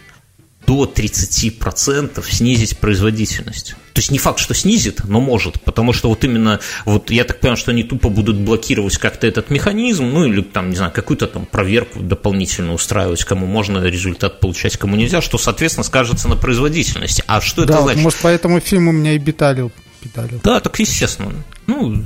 [0.67, 3.75] до 30% снизить производительность.
[3.93, 7.39] То есть не факт, что снизит, но может, потому что вот именно, вот я так
[7.39, 11.27] понимаю, что они тупо будут блокировать как-то этот механизм, ну или там, не знаю, какую-то
[11.27, 17.23] там проверку дополнительно устраивать, кому можно результат получать, кому нельзя, что, соответственно, скажется на производительности.
[17.27, 18.01] А что да, это значит?
[18.03, 19.71] может, поэтому фильм у меня и биталил.
[19.99, 20.39] Питалил.
[20.43, 21.33] Да, так естественно.
[21.67, 22.05] Ну,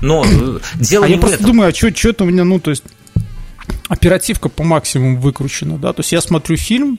[0.00, 1.46] но э, дело а не я просто этом.
[1.46, 2.84] думаю, а что это у меня, ну, то есть
[3.88, 6.98] оперативка по максимуму выкручена, да, то есть я смотрю фильм,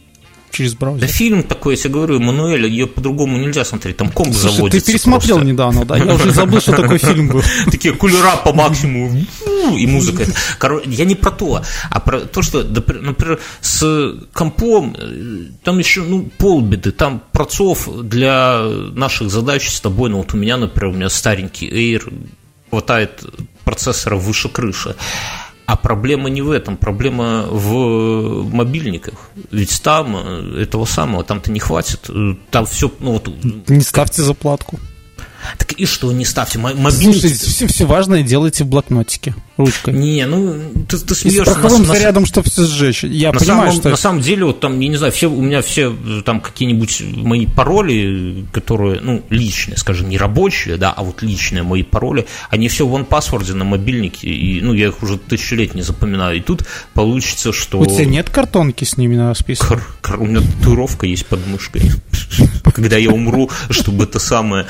[0.51, 1.01] через браузер.
[1.01, 4.85] Да фильм такой, если говорю, Мануэль, ее по-другому нельзя смотреть, там комп Слушай, заводится.
[4.85, 5.51] ты пересмотрел просто.
[5.51, 5.97] недавно, да?
[5.97, 7.43] Я уже забыл, что такой фильм был.
[7.71, 9.19] Такие кулера по максимуму,
[9.77, 10.25] и музыка.
[10.57, 16.03] Короче, я не про то, а про то, что, например, с компом э, там еще,
[16.03, 18.61] ну, полбеды, там процов для
[18.93, 22.13] наших задач с тобой, ну, вот у меня, например, у меня старенький Air,
[22.69, 23.23] хватает
[23.63, 24.95] процессора выше крыши.
[25.67, 29.29] А проблема не в этом, проблема в мобильниках.
[29.51, 32.09] Ведь там э, этого самого, там-то не хватит.
[32.49, 33.27] Там все, ну вот...
[33.67, 34.79] Не ставьте заплатку.
[35.57, 37.03] Так и что, не ставьте мобильники.
[37.03, 39.93] Слушайте, все, все важное делайте в блокнотике ручкой.
[39.93, 40.55] Не, ну
[40.87, 41.51] ты, ты смеешься.
[41.51, 43.03] И с зарядом, чтобы все сжечь.
[43.03, 43.89] Я на понимаю, самом, что...
[43.89, 45.95] На самом деле, вот там, я не знаю, все, у меня все
[46.25, 51.83] там какие-нибудь мои пароли, которые, ну, личные, скажем, не рабочие, да, а вот личные мои
[51.83, 55.81] пароли, они все в OnePassword на мобильнике, и, ну, я их уже тысячу лет не
[55.81, 56.37] запоминаю.
[56.37, 57.79] И тут получится, что...
[57.79, 59.79] У тебя нет картонки с ними на списке?
[60.17, 61.91] У меня татуировка есть под мышкой.
[62.73, 64.67] Когда я умру, чтобы это самое...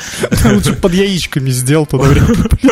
[0.67, 2.69] Лучше под яичками сделал, вряд ли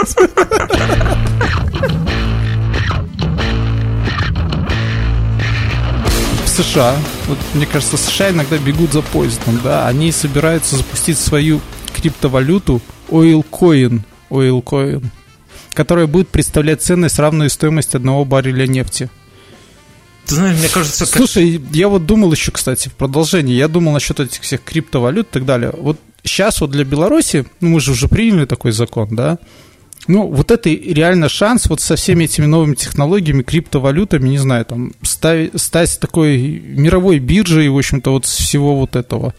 [6.45, 6.95] США,
[7.27, 11.59] вот, мне кажется, США иногда бегут за поездом, да, они собираются запустить свою
[11.93, 15.05] криптовалюту Oilcoin, Oilcoin,
[15.73, 19.09] которая будет представлять ценность, равную стоимости одного барреля нефти.
[20.25, 21.05] Ты знаешь, мне кажется...
[21.05, 21.15] Как...
[21.15, 25.31] Слушай, я вот думал еще, кстати, в продолжении, я думал насчет этих всех криптовалют и
[25.31, 25.73] так далее.
[25.77, 29.39] Вот сейчас вот для Беларуси, ну мы же уже приняли такой закон, да,
[30.07, 34.91] ну, вот это реально шанс вот со всеми этими новыми технологиями, криптовалютами, не знаю, там,
[35.01, 39.33] стать, стать такой мировой биржей, в общем-то, вот всего вот этого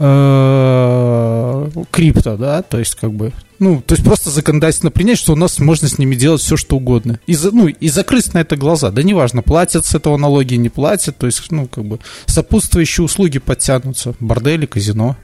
[0.00, 5.36] э, крипто, да, то есть как бы, ну, то есть просто законодательно принять, что у
[5.36, 7.20] нас можно с ними делать все, что угодно.
[7.26, 8.90] И, за, ну, и закрыть на это глаза.
[8.90, 13.38] Да неважно, платят с этого налоги, не платят, то есть, ну, как бы сопутствующие услуги
[13.38, 15.16] подтянутся, бордели, казино.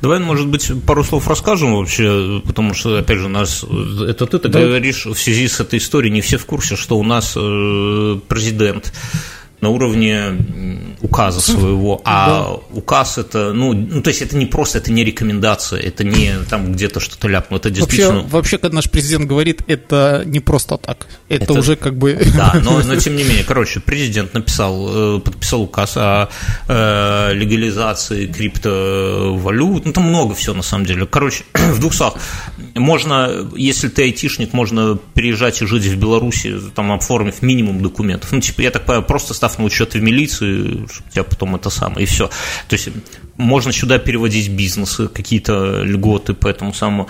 [0.00, 4.48] Давай, может быть, пару слов расскажем вообще, потому что, опять же, нас это ты, ты
[4.48, 4.60] да.
[4.60, 8.92] говоришь в связи с этой историей, не все в курсе, что у нас э, президент
[9.62, 10.36] на уровне
[11.02, 12.76] указа своего, а да.
[12.76, 16.72] указ это, ну, ну, то есть это не просто, это не рекомендация, это не там
[16.72, 18.14] где-то что-то ляпнуло, это действительно...
[18.14, 22.18] Вообще, вообще, когда наш президент говорит, это не просто так, это, это уже как бы...
[22.36, 26.28] Да, но, но тем не менее, короче, президент написал, э, подписал указ о
[26.66, 31.06] э, легализации криптовалют, ну, там много всего на самом деле.
[31.06, 32.16] Короче, в двух словах,
[32.74, 38.32] можно, если ты айтишник, можно переезжать и жить в Беларуси, там, оформив минимум документов.
[38.32, 41.70] Ну, типа, я так понимаю, просто став на учет в милиции, чтобы тебя потом это
[41.70, 42.28] самое, и все.
[42.68, 42.88] То есть
[43.36, 47.08] можно сюда переводить бизнесы, какие-то льготы по этому самому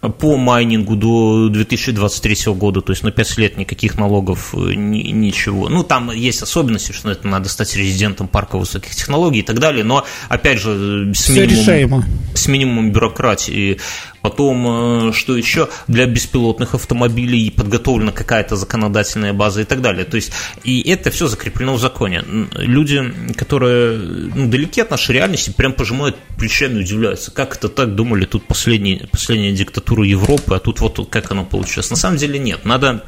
[0.00, 5.68] по майнингу до 2023 года, то есть на 5 лет никаких налогов, э, ни, ничего.
[5.68, 9.84] Ну, там есть особенности, что это надо стать резидентом парка высоких технологий и так далее,
[9.84, 12.04] но, опять же, с минимумом,
[12.34, 13.78] с минимумом бюрократии
[14.22, 20.04] Потом, э, что еще, для беспилотных автомобилей подготовлена какая-то законодательная база и так далее.
[20.04, 20.32] То есть,
[20.64, 22.22] и это все закреплено в законе.
[22.54, 23.02] Люди,
[23.36, 28.24] которые ну, далеки от нашей реальности, прям пожимают плечами и удивляются, как это так думали
[28.24, 31.90] тут последний, последняя диктатура Европы, а тут вот как оно получилось.
[31.90, 33.04] На самом деле нет, надо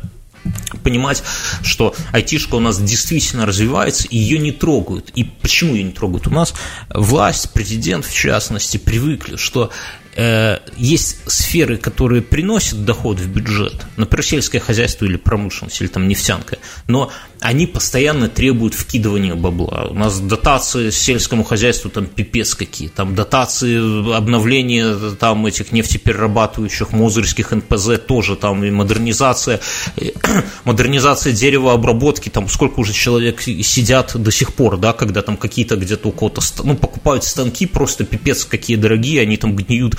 [0.83, 1.23] понимать,
[1.63, 5.11] что айтишка у нас действительно развивается, и ее не трогают.
[5.15, 6.27] И почему ее не трогают?
[6.27, 6.55] У нас
[6.89, 9.71] власть, президент в частности, привыкли, что
[10.15, 16.59] есть сферы, которые приносят доход в бюджет, например, сельское хозяйство или промышленность, или там нефтянка,
[16.87, 17.11] но
[17.41, 19.89] они постоянно требуют вкидывания бабла.
[19.91, 27.51] У нас дотации сельскому хозяйству там пипец какие, там дотации обновления там этих нефтеперерабатывающих мозырских
[27.51, 29.61] НПЗ тоже там и модернизация,
[29.97, 30.15] и,
[30.65, 36.09] модернизация деревообработки, там сколько уже человек сидят до сих пор, да, когда там какие-то где-то
[36.09, 39.97] у кого-то, ну, покупают станки просто пипец какие дорогие, они там гниют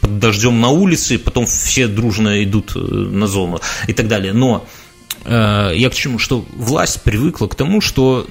[0.00, 4.32] под дождем на улице, потом все дружно идут э, на зону и так далее.
[4.32, 4.66] Но
[5.24, 8.26] э, я к чему, что власть привыкла к тому, что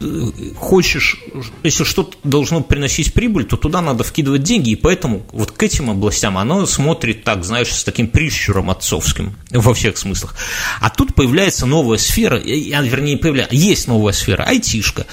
[0.00, 1.20] э, хочешь,
[1.62, 5.90] если что-то должно приносить прибыль, то туда надо вкидывать деньги, и поэтому вот к этим
[5.90, 10.34] областям оно смотрит так, знаешь, с таким прищуром отцовским во всех смыслах.
[10.80, 15.06] А тут появляется новая сфера, вернее, появляется, есть новая сфера, айтишка,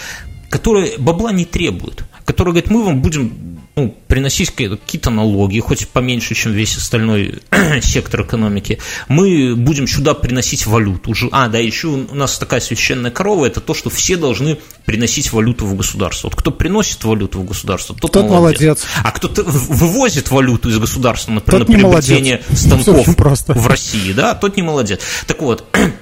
[0.50, 6.36] которая бабла не требует, которая говорит, мы вам будем ну, приносить какие-то налоги, хоть поменьше,
[6.36, 7.40] чем весь остальной
[7.82, 11.14] сектор экономики, мы будем сюда приносить валюту.
[11.32, 15.66] А, да, еще у нас такая священная корова, это то, что все должны приносить валюту
[15.66, 16.28] в государство.
[16.28, 18.60] Вот кто приносит валюту в государство, тот, тот молодец.
[18.62, 18.86] молодец.
[19.04, 24.58] А кто вывозит валюту из государства, например, тот на приобретение станков в России, да, тот
[24.58, 25.00] не молодец.
[25.26, 25.66] Так вот,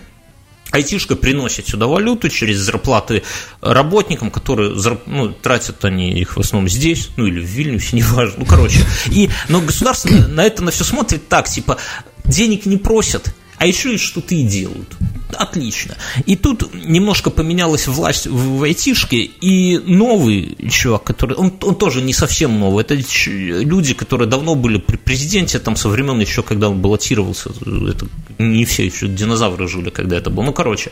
[0.78, 3.24] Айтишка приносит сюда валюту через зарплаты
[3.62, 4.76] работникам, которые
[5.08, 8.80] ну, тратят они их в основном здесь, ну или в Вильнюсе, неважно, ну короче.
[9.08, 11.78] И, но государство на это на все смотрит так, типа,
[12.26, 14.96] денег не просят, а еще и что-то и делают.
[15.34, 15.98] Отлично.
[16.26, 22.14] И тут немножко поменялась власть в, айтишке, и новый чувак, который, он, он тоже не
[22.14, 26.82] совсем новый, это люди, которые давно были при президенте, там со времен еще, когда он
[26.82, 28.08] баллотировался, это
[28.38, 30.92] не все еще динозавры жили, когда это было, ну, короче,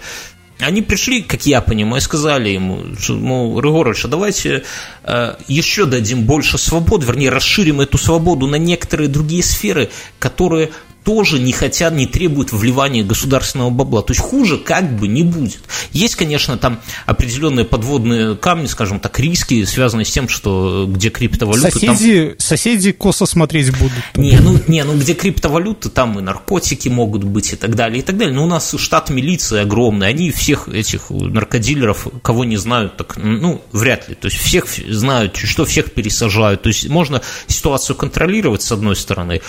[0.60, 4.64] они пришли, как я понимаю, и сказали ему, что, мол, Рыгорович, а давайте
[5.04, 10.72] э, еще дадим больше свободы, вернее, расширим эту свободу на некоторые другие сферы, которые
[11.06, 14.02] тоже не хотят, не требуют вливания государственного бабла.
[14.02, 15.60] То есть хуже как бы не будет.
[15.92, 21.72] Есть, конечно, там определенные подводные камни, скажем так, риски, связанные с тем, что где криптовалюты...
[21.72, 22.40] Соседи, там...
[22.40, 23.94] соседи косо смотреть будут.
[24.16, 28.02] Не ну, не, ну где криптовалюты, там и наркотики могут быть и так далее, и
[28.02, 28.34] так далее.
[28.34, 33.62] Но у нас штат милиции огромный, они всех этих наркодилеров, кого не знают, так, ну,
[33.72, 34.16] вряд ли.
[34.16, 36.64] То есть всех знают, что всех пересажают.
[36.64, 39.42] То есть можно ситуацию контролировать, с одной стороны,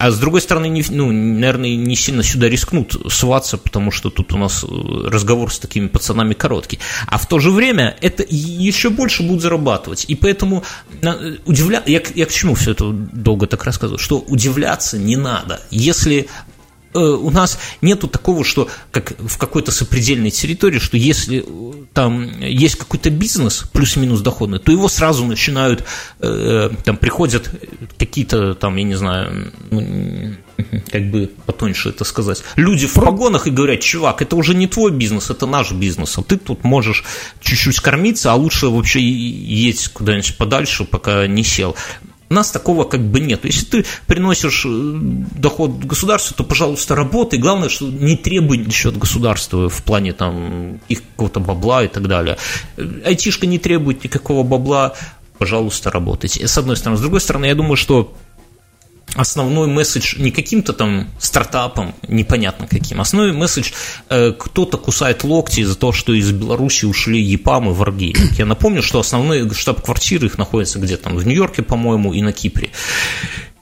[0.00, 4.32] а с другой стороны, не, ну, наверное, не сильно сюда рискнут сваться, потому что тут
[4.32, 4.66] у нас э,
[5.08, 6.78] разговор с такими пацанами короткий.
[7.06, 10.06] А в то же время это еще больше будут зарабатывать.
[10.08, 10.64] И поэтому
[11.02, 11.82] э, удивля...
[11.84, 13.98] я, я к чему все это долго так рассказываю?
[13.98, 15.60] Что удивляться не надо.
[15.70, 16.30] Если
[16.98, 22.76] у нас нету такого, что как в какой-то сопредельной территории, что если э, там есть
[22.76, 25.84] какой-то бизнес плюс-минус доходный, то его сразу начинают,
[26.20, 27.50] э, там приходят
[27.98, 30.34] какие-то там, я не знаю, ну,
[30.90, 34.90] как бы потоньше это сказать, люди в погонах и говорят, чувак, это уже не твой
[34.90, 37.04] бизнес, это наш бизнес, а ты тут можешь
[37.40, 41.76] чуть-чуть кормиться, а лучше вообще едь куда-нибудь подальше, пока не сел.
[42.30, 43.44] У нас такого как бы нет.
[43.44, 47.40] Если ты приносишь э, доход государству, то, пожалуйста, работай.
[47.40, 52.06] Главное, что не требуй ничего от государства в плане там их какого-то бабла и так
[52.06, 52.38] далее.
[53.04, 54.94] Айтишка не требует никакого бабла,
[55.38, 56.46] пожалуйста, работайте.
[56.46, 56.98] С одной стороны.
[56.98, 58.14] С другой стороны, я думаю, что
[59.14, 63.00] основной месседж не каким-то там стартапом, непонятно каким.
[63.00, 63.72] Основной месседж
[64.08, 68.14] э, кто-то кусает локти из-за того, что из Беларуси ушли ЕПАМ и враги.
[68.38, 72.70] Я напомню, что основные штаб-квартиры их находятся где там в Нью-Йорке, по-моему, и на Кипре.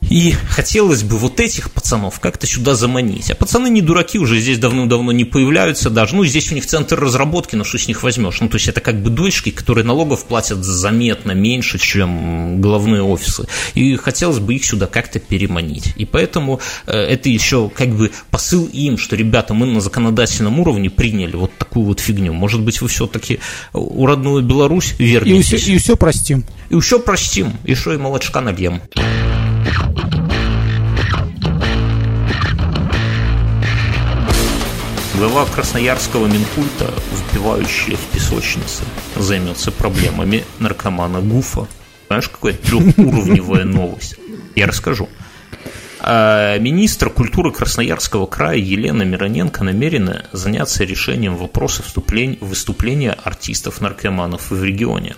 [0.08, 3.30] И хотелось бы вот этих пацанов как-то сюда заманить.
[3.30, 6.16] А пацаны не дураки, уже здесь давно-давно не появляются даже.
[6.16, 8.40] Ну, здесь у них центр разработки, но что с них возьмешь?
[8.40, 13.46] Ну, то есть это как бы дочки, которые налогов платят заметно меньше, чем головные офисы.
[13.74, 15.92] И хотелось бы их сюда как-то переманить.
[15.96, 20.90] И поэтому э, это еще как бы посыл им, что, ребята, мы на законодательном уровне
[20.90, 22.32] приняли вот такую вот фигню.
[22.32, 23.40] Может быть, вы все-таки
[23.72, 25.52] у родную Беларусь вернетесь.
[25.52, 26.44] И все, и все простим.
[26.70, 27.52] И все простим.
[27.64, 28.80] И что, и молочка нальем.
[35.18, 38.84] Глава Красноярского Минкульта, впивающая в песочнице,
[39.16, 41.66] займется проблемами наркомана Гуфа.
[42.06, 44.14] Знаешь, какая трехуровневая новость?
[44.54, 45.08] Я расскажу.
[46.00, 51.82] А министр культуры Красноярского края Елена Мироненко намерена заняться решением вопроса
[52.40, 55.16] выступления артистов-наркоманов в регионе.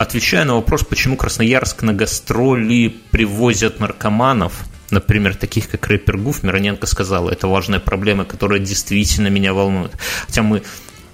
[0.00, 6.86] Отвечая на вопрос, почему Красноярск на гастроли привозят наркоманов, например, таких как рэпер Гуф, Мироненко
[6.86, 9.92] сказала, это важная проблема, которая действительно меня волнует.
[10.26, 10.62] Хотя мы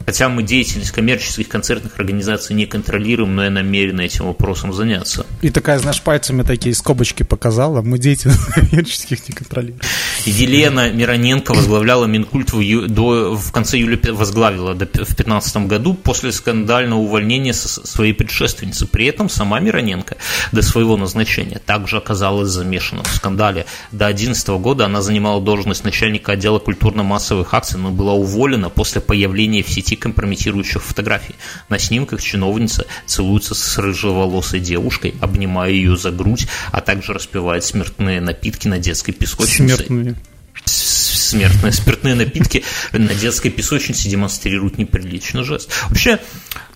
[0.05, 5.27] Хотя мы деятельность коммерческих концертных организаций не контролируем, но я намерен этим вопросом заняться.
[5.43, 9.81] И такая, знаешь, пальцами такие скобочки показала, мы деятельность коммерческих не контролируем.
[10.27, 16.33] Елена Мироненко возглавляла Минкульт в, до, в конце июля возглавила до, в 2015 году после
[16.33, 18.87] скандального увольнения своей предшественницы.
[18.87, 20.17] При этом сама Мироненко
[20.51, 23.67] до своего назначения также оказалась замешана в скандале.
[23.93, 29.63] До 2011 года она занимала должность начальника отдела культурно-массовых акций, но была уволена после появления
[29.63, 31.37] в сети компрометирующих фотографий.
[31.69, 38.21] На снимках чиновница целуется с рыжеволосой девушкой, обнимая ее за грудь, а также распивает смертные
[38.21, 39.77] напитки на детской песочнице.
[39.77, 40.16] Смертные
[40.65, 45.71] смертные спиртные напитки на детской песочнице демонстрируют неприличный жест.
[45.89, 46.19] Вообще,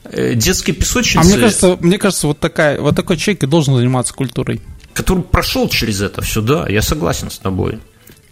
[0.04, 1.20] э, детская песочница...
[1.20, 4.60] А мне кажется, мне кажется вот, такая, вот такой человек и должен заниматься культурой.
[4.92, 7.78] Который прошел через это все, да, я согласен с тобой.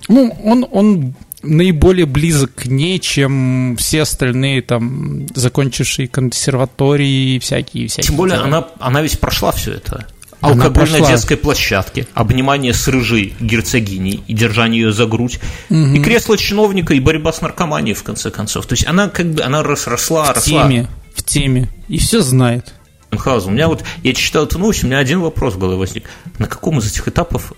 [0.09, 8.09] Ну, он, он наиболее близок к ней, чем все остальные там закончившие консерватории всякие всякие.
[8.09, 10.07] Тем более она, она ведь прошла все это.
[10.41, 15.79] Алкоголь на детской площадке, обнимание с рыжей герцогиней и держание ее за грудь, угу.
[15.79, 18.67] и кресло чиновника, и борьба с наркоманией, в конце концов.
[18.67, 20.41] То есть она как бы, она росла, в росла.
[20.41, 22.75] теме, в теме, и все знает.
[23.11, 26.05] Мюнхгаузен, у меня вот, я читал эту новость, у меня один вопрос в голове возник.
[26.39, 27.55] На каком из этих этапов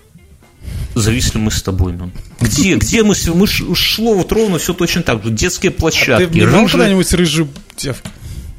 [0.94, 1.92] зависли мы с тобой.
[1.92, 2.10] Ну.
[2.40, 5.30] Где, где мы, мы шло вот ровно все точно так же.
[5.30, 6.24] Детские площадки.
[6.24, 6.68] А ты рыжие...
[6.68, 8.08] когда-нибудь рыжую девку?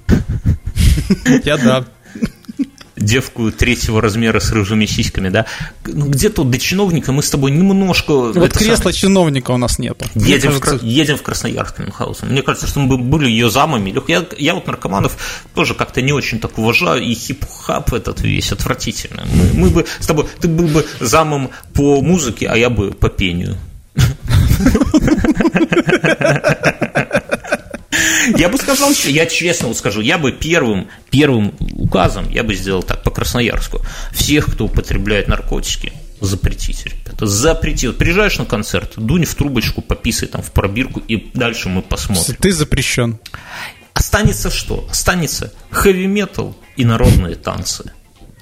[1.45, 1.85] Я да.
[3.01, 5.45] Девку третьего размера с рыжими сиськами, да?
[5.85, 8.11] Ну, где-то до чиновника мы с тобой немножко...
[8.11, 8.95] Вот кресла самое...
[8.95, 10.01] чиновника у нас нет.
[10.15, 10.85] Едем, кажется...
[10.85, 12.29] в, едем в Красноярск Мюнхгаузен.
[12.29, 13.93] Мне кажется, что мы были ее замами.
[14.07, 15.17] Я, я вот наркоманов
[15.53, 19.23] тоже как-то не очень так уважаю, и хип-хап этот весь отвратительный.
[19.33, 20.27] Мы, мы бы с тобой...
[20.39, 23.57] Ты был бы замом по музыке, а я бы по пению.
[28.37, 32.83] Я бы сказал, я честно вот скажу, я бы первым, первым указом, я бы сделал
[32.83, 33.81] так по Красноярску.
[34.11, 37.25] Всех, кто употребляет наркотики, запретить, ребята.
[37.25, 37.87] Запретить.
[37.87, 42.35] Вот приезжаешь на концерт, дунь в трубочку, пописай там в пробирку, и дальше мы посмотрим.
[42.39, 43.19] Ты запрещен.
[43.93, 44.87] Останется что?
[44.89, 47.91] Останется хэви-метал и народные танцы.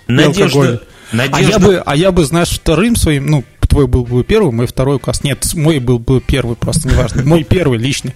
[0.07, 0.81] Надежда,
[1.11, 1.37] Надежда...
[1.37, 4.67] А я бы, а я бы, знаешь, вторым своим, ну, твой был бы первый, мой
[4.67, 5.24] второй указ.
[5.24, 7.24] Нет, мой был бы первый, просто неважно.
[7.24, 8.15] Мой первый личный.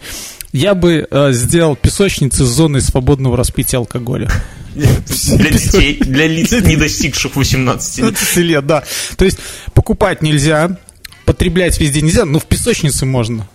[0.51, 4.30] Я бы э, сделал песочницы с зоной свободного распития алкоголя.
[4.76, 8.66] Для детей, для лиц, не достигших 18 лет.
[8.66, 8.84] да.
[9.18, 9.38] То есть
[9.74, 10.78] покупать нельзя,
[11.26, 13.47] потреблять везде нельзя, но в песочнице можно.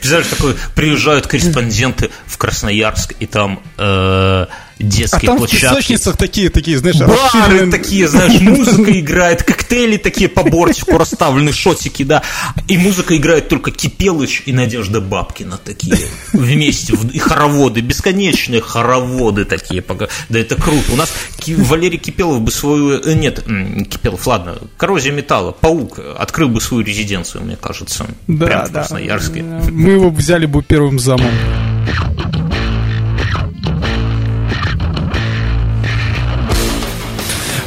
[0.00, 4.46] Представляешь, такой, приезжают корреспонденты в Красноярск, и там э,
[4.78, 5.64] детские а там площадки.
[5.64, 7.70] в песочницах такие, такие, знаешь, Бары расширенные...
[7.70, 12.22] такие, знаешь, музыка играет, коктейли такие по бортику расставлены, шотики, да.
[12.68, 15.98] И музыка играет только Кипелыч и Надежда Бабкина такие
[16.32, 16.94] вместе.
[17.12, 19.82] И хороводы, бесконечные хороводы такие.
[20.28, 20.92] Да это круто.
[20.92, 21.12] У нас
[21.46, 23.00] Валерий Кипелов бы свою...
[23.00, 23.44] Э, нет,
[23.88, 28.06] Кипелов, ладно, коррозия металла, паук открыл бы свою резиденцию, мне кажется.
[28.26, 29.42] Да, прямо в Красноярске.
[29.42, 31.30] Мы его взяли бы первым замом.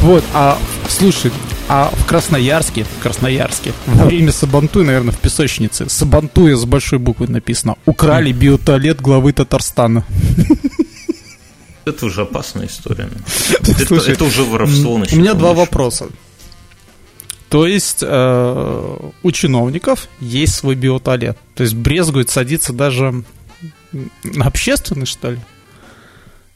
[0.10, 0.58] Вот, а
[0.90, 1.32] слушай,
[1.68, 7.28] а в Красноярске, в Красноярске, во время Сабантуя, наверное, в песочнице, Сабантуя с большой буквы
[7.28, 10.04] написано, украли биотуалет главы Татарстана.
[11.86, 13.08] Это уже опасная история.
[13.28, 16.08] Слушай, это, это уже воровство У меня два вопроса.
[17.50, 21.38] То есть э, у чиновников есть свой биотуалет.
[21.54, 23.24] То есть брезгует садиться даже
[24.24, 25.40] на общественный, что ли?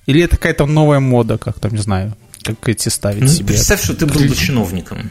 [0.08, 3.48] Или это какая-то новая мода, как там, не знаю, как эти ставить ну, себе.
[3.48, 5.10] Представь, что ты был бы чиновником.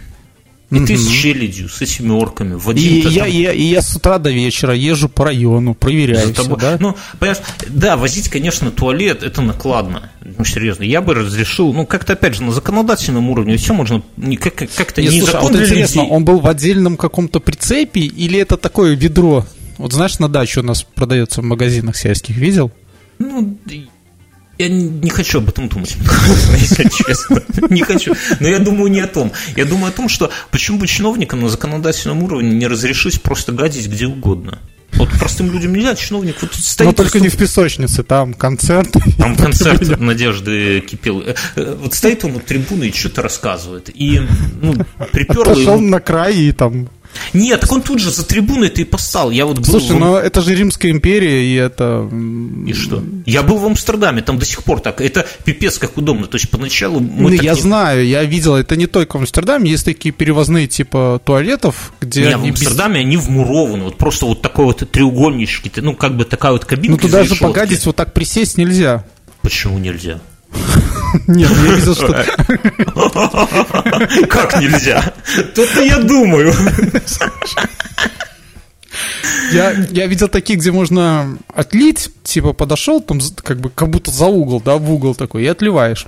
[0.73, 0.87] И mm-hmm.
[0.87, 3.31] ты с челядью, с этими орками в один и я, там...
[3.31, 6.79] я, и я с утра до вечера езжу по району, проверяю все, да?
[6.81, 10.11] Ну, понимаешь, да, возить, конечно, туалет, это накладно.
[10.23, 14.03] Ну, серьезно, я бы разрешил, ну, как-то, опять же, на законодательном уровне все можно
[14.41, 16.11] как- как-то не, не слушай, а вот интересно, людей.
[16.11, 19.45] он был в отдельном каком-то прицепе или это такое ведро?
[19.77, 22.71] Вот знаешь, на даче у нас продается в магазинах сельских, видел?
[23.19, 23.59] Ну,
[24.59, 25.97] я не хочу об этом думать,
[26.59, 27.43] если честно.
[27.71, 28.15] Не хочу.
[28.41, 29.33] Но я думаю не о том.
[29.57, 33.89] Я думаю о том, что почему бы чиновникам на законодательном уровне не разрешить просто гадить
[33.89, 34.59] где угодно.
[34.95, 36.87] Вот простым людям нельзя, чиновник вот стоит...
[36.87, 38.93] Но только не в песочнице, там концерт.
[39.19, 41.23] Там концерт Надежды кипел.
[41.23, 43.91] Э, э, вот стоит он у трибуны и что-то рассказывает.
[43.95, 44.21] И
[44.61, 44.75] ну,
[45.13, 46.89] приперло Отошел на край и там
[47.33, 49.31] нет, так он тут же за трибуной ты и постал.
[49.31, 50.01] Я вот был Слушай, в...
[50.01, 52.09] но это же Римская империя, и это...
[52.67, 53.03] И что?
[53.27, 55.01] Я был в Амстердаме, там до сих пор так.
[55.01, 56.27] Это пипец как удобно.
[56.27, 57.61] То есть поначалу мы ну, Я не...
[57.61, 62.27] знаю, я видел, это не только в Амстердаме, есть такие перевозные типа туалетов, где...
[62.27, 63.07] Не, в Амстердаме без...
[63.07, 67.09] они вмурованы, вот просто вот такой вот треугольнички, ну как бы такая вот кабинка Ну
[67.09, 69.05] туда же погадить, вот так присесть нельзя.
[69.43, 70.21] Почему нельзя?
[71.27, 72.07] Нет, я видел, что...
[74.29, 75.13] Как нельзя?
[75.55, 76.53] Тут я думаю.
[79.53, 84.27] Я, я видел такие, где можно отлить, типа подошел, там как бы как будто за
[84.27, 86.07] угол, да, в угол такой, и отливаешь.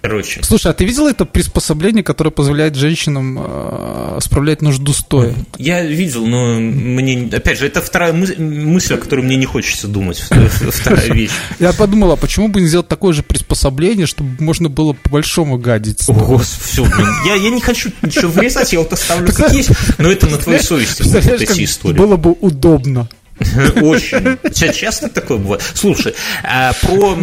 [0.00, 0.42] Короче.
[0.42, 5.34] Слушай, а ты видел это приспособление, которое позволяет женщинам э, справлять нужду стоя?
[5.56, 10.18] Я видел, но мне, опять же, это вторая мысль, о которой мне не хочется думать.
[10.18, 11.32] Вторая вещь.
[11.58, 16.08] Я подумал, а почему бы не сделать такое же приспособление, чтобы можно было по-большому гадить?
[16.08, 17.08] О, господи, все, блин.
[17.26, 20.60] Я, я не хочу ничего врезать, я вот оставлю как есть, но это на твоей
[20.60, 21.96] совести будут эти истории.
[21.96, 23.08] Было бы удобно.
[23.82, 24.38] Очень.
[24.72, 25.62] Часто такое бывает.
[25.74, 27.16] Слушай, а про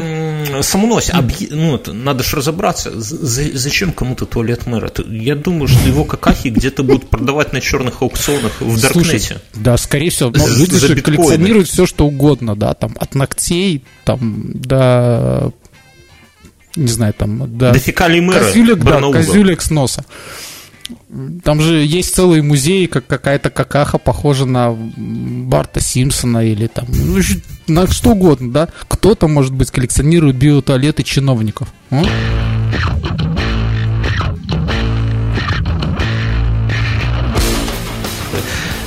[0.62, 1.12] самонос,
[1.50, 4.92] ну, надо же разобраться, зачем кому-то туалет мэра?
[5.08, 9.42] Я думаю, что его какахи где-то будут продавать на черных аукционах в Даркнете.
[9.54, 10.32] Да, скорее всего.
[10.32, 15.52] Люди же коллекционируют все, что угодно, да, там, от ногтей, там, до
[16.76, 17.72] не знаю, там, да.
[17.72, 18.40] До фекалий мэра.
[18.40, 20.06] Козюлек, да, козюлек с носа.
[21.44, 27.18] Там же есть целый музей, как какая-то какаха похожа на Барта Симпсона или там, ну,
[27.68, 28.70] на что угодно, да?
[28.88, 31.74] Кто-то, может быть, коллекционирует биотуалеты чиновников.
[31.90, 32.04] А?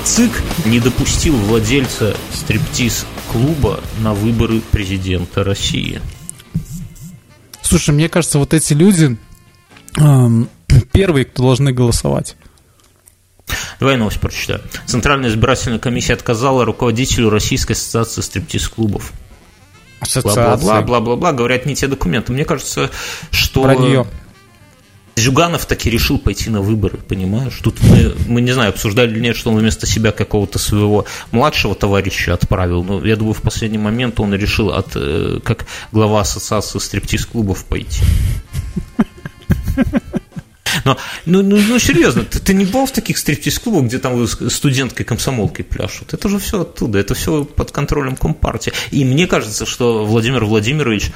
[0.05, 0.33] ЦИК
[0.67, 6.01] не допустил владельца стриптиз-клуба на выборы президента России.
[7.63, 9.17] Слушай, мне кажется, вот эти люди
[9.97, 10.49] эм,
[10.99, 12.37] первые, кто должны голосовать.
[13.81, 14.61] Давай новость прочитаю.
[14.87, 19.13] Центральная избирательная комиссия отказала руководителю Российской ассоциации стриптиз-клубов.
[20.23, 22.33] Бла-бла-бла, бла-бла-бла, говорят не те документы.
[22.33, 22.91] Мне кажется,
[23.31, 23.63] что...
[23.63, 24.07] Вранье.
[25.17, 27.59] Зюганов таки решил пойти на выборы, понимаешь?
[27.63, 31.75] Тут мы, мы не знаю, обсуждали или нет, что он вместо себя какого-то своего младшего
[31.75, 32.85] товарища отправил.
[32.85, 38.03] Но я думаю, в последний момент он решил от, э, как глава ассоциации стриптиз-клубов пойти.
[40.85, 45.05] Но, ну, ну, ну серьезно, ты, ты не был в таких стриптиз-клубах, где там студенткой
[45.05, 46.15] комсомолкой пляшут?
[46.15, 48.73] Это же все оттуда, это все под контролем Компартии.
[48.91, 51.11] И мне кажется, что Владимир Владимирович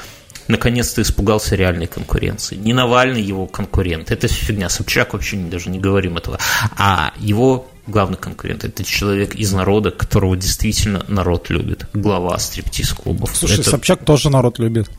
[0.48, 2.56] наконец-то испугался реальной конкуренции.
[2.56, 6.38] Не Навальный его конкурент, это фигня, Собчак вообще даже не говорим этого,
[6.76, 13.34] а его главный конкурент– это человек из народа, которого действительно народ любит, глава стриптиз-клубов.
[13.34, 13.70] Слушай, это...
[13.70, 14.90] Собчак тоже народ любит.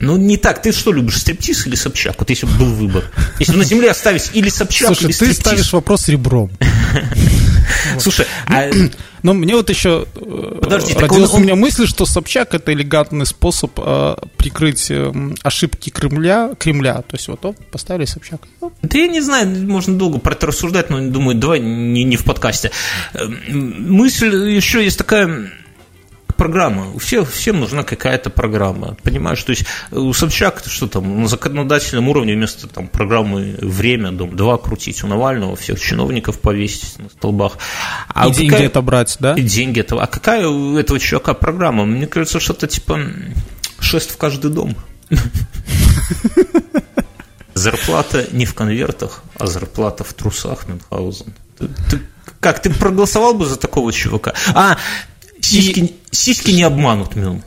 [0.00, 0.62] Ну, не так.
[0.62, 2.16] Ты что любишь, стриптиз или Собчак?
[2.18, 3.04] Вот если бы был выбор.
[3.38, 5.36] Если бы на земле оставить или Собчак, Слушай, или стриптиз.
[5.36, 6.50] ты ставишь вопрос ребром.
[7.98, 8.70] Слушай, а...
[9.22, 13.26] Но мне вот еще э, Подожди, родилась он, у меня мысль, что Собчак это элегантный
[13.26, 17.02] способ э, прикрыть э, ошибки Кремля, Кремля.
[17.02, 18.40] То есть вот оп, поставили Собчак.
[18.60, 22.24] Да я не знаю, можно долго про это рассуждать, но думаю, давай не, не в
[22.24, 22.70] подкасте.
[23.14, 25.50] Э, мысль еще есть такая
[26.38, 26.90] программа.
[26.94, 28.96] У всех, всем нужна какая-то программа.
[29.02, 34.34] Понимаешь, то есть у Собчак, что там, на законодательном уровне вместо там, программы «Время», дом
[34.36, 37.58] два крутить, у Навального всех чиновников повесить на столбах.
[38.08, 38.34] А и какая...
[38.34, 39.34] деньги это брать, да?
[39.34, 40.00] И деньги это.
[40.00, 41.84] А какая у этого человека программа?
[41.84, 43.00] Мне кажется, что-то типа
[43.80, 44.76] шест в каждый дом.
[47.54, 51.34] Зарплата не в конвертах, а зарплата в трусах Мюнхгаузен.
[51.58, 52.00] Ты, ты,
[52.38, 54.34] как, ты проголосовал бы за такого чувака?
[54.54, 54.78] А,
[55.48, 55.94] Сиськи, и...
[56.10, 57.42] сиськи не обманут, Мюн.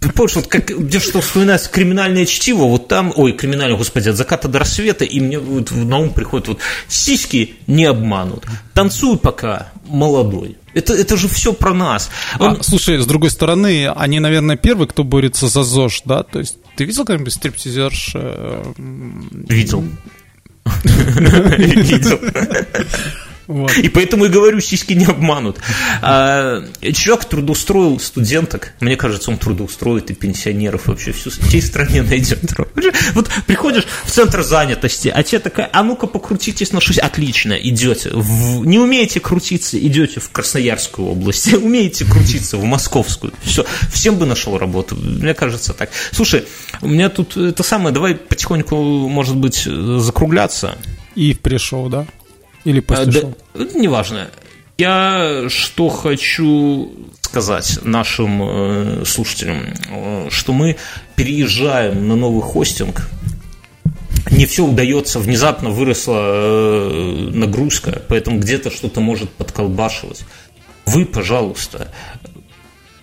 [0.00, 4.16] Ты помнишь, вот как, где что вспоминается криминальное чтиво, вот там, ой, криминальное, господи, от
[4.16, 6.58] заката до рассвета, и мне вот на ум приходит вот
[6.88, 8.44] сиськи не обманут.
[8.74, 10.58] Танцуй пока молодой.
[10.74, 12.10] Это, это же все про нас.
[12.38, 12.58] Он...
[12.60, 16.22] А, слушай, с другой стороны, они, наверное, первые, кто борется за ЗОЖ, да?
[16.22, 18.12] То есть ты видел когда-нибудь стриптизерш?
[18.14, 19.84] Э, видел.
[21.56, 22.18] Видел.
[23.46, 23.76] Вот.
[23.76, 25.58] И поэтому и говорю, сиськи не обманут.
[26.00, 28.72] А, человек трудоустроил студенток.
[28.80, 32.40] Мне кажется, он трудоустроит и пенсионеров вообще всю, всей стране найдет.
[33.14, 36.98] Вот приходишь в центр занятости, а тебе такая, а ну-ка покрутитесь на шесть.
[36.98, 38.10] Отлично, идете.
[38.12, 41.52] В, не умеете крутиться, идете в Красноярскую область.
[41.64, 43.32] Умеете крутиться в Московскую.
[43.42, 44.96] Все, всем бы нашел работу.
[44.96, 45.90] Мне кажется так.
[46.12, 46.44] Слушай,
[46.80, 48.76] у меня тут это самое, давай потихоньку,
[49.08, 50.76] может быть, закругляться.
[51.14, 52.06] И пришел, да?
[52.64, 53.34] Или после да, шоу?
[53.74, 54.30] Неважно.
[54.76, 56.90] Я что хочу
[57.20, 60.76] сказать нашим э, слушателям, э, что мы
[61.16, 63.08] переезжаем на новый хостинг.
[64.30, 70.24] Не все удается, внезапно выросла э, нагрузка, поэтому где-то что-то может подколбашивать.
[70.86, 71.88] Вы, пожалуйста,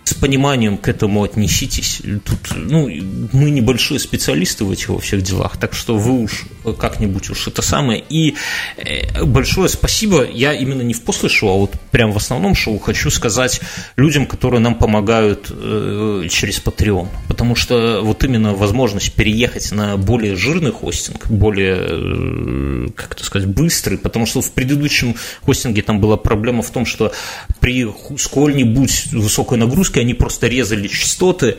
[0.04, 2.02] с пониманием к этому отнеситесь.
[2.24, 2.88] Тут, ну,
[3.32, 6.44] мы небольшие специалисты в этих во всех делах, так что вы уж
[6.78, 8.02] как-нибудь уж это самое.
[8.08, 8.36] И
[8.76, 12.78] э, большое спасибо, я именно не в после шоу, а вот прям в основном шоу
[12.78, 13.60] хочу сказать
[13.96, 20.36] людям, которые нам помогают э, через Patreon, потому что вот именно возможность переехать на более
[20.36, 26.16] жирный хостинг, более, э, как это сказать, быстрый, потому что в предыдущем хостинге там была
[26.16, 27.12] проблема в том, что
[27.60, 27.86] при
[28.18, 31.56] сколь-нибудь высокой нагрузке они просто резали частоты,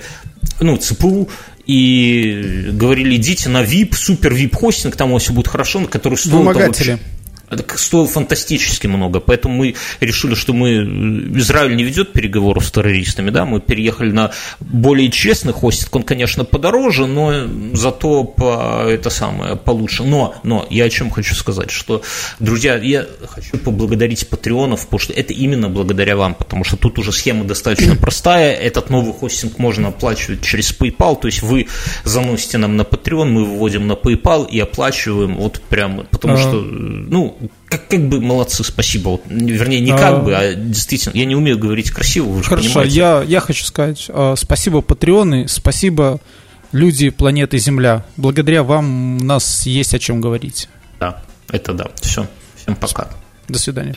[0.60, 1.30] ну, ЦПУ,
[1.66, 5.88] и говорили, идите на VIP, супер VIP хостинг, там у вас все будет хорошо, на
[5.88, 6.40] который стоил...
[6.40, 7.00] Вымогатели.
[7.58, 10.84] Того, стоил фантастически много, поэтому мы решили, что мы
[11.38, 16.44] Израиль не ведет переговоров с террористами, да, мы переехали на более честный хостинг, он, конечно,
[16.44, 20.04] подороже, но зато по, это самое получше.
[20.04, 22.02] Но, но я о чем хочу сказать, что,
[22.40, 27.12] друзья, я хочу поблагодарить патреонов, потому что это именно благодаря вам, потому что тут уже
[27.12, 31.68] схема достаточно простая, этот новый хостинг можно оплачивать через PayPal, то есть вы
[32.04, 36.38] заносите нам на Patreon, мы выводим на PayPal и оплачиваем вот прямо, потому а...
[36.38, 37.38] что, ну,
[37.68, 39.10] как, как бы молодцы, спасибо.
[39.10, 40.18] Вот, вернее, не как а...
[40.18, 44.36] бы, а действительно, я не умею говорить красиво, вы Хорошо, я, я хочу сказать э,
[44.38, 46.20] спасибо Патреоны, спасибо
[46.72, 48.06] люди планеты Земля.
[48.18, 50.68] Благодаря вам у нас есть о чем говорить.
[51.00, 51.88] Да, это да.
[52.02, 53.10] Все, всем пока.
[53.48, 53.96] До свидания.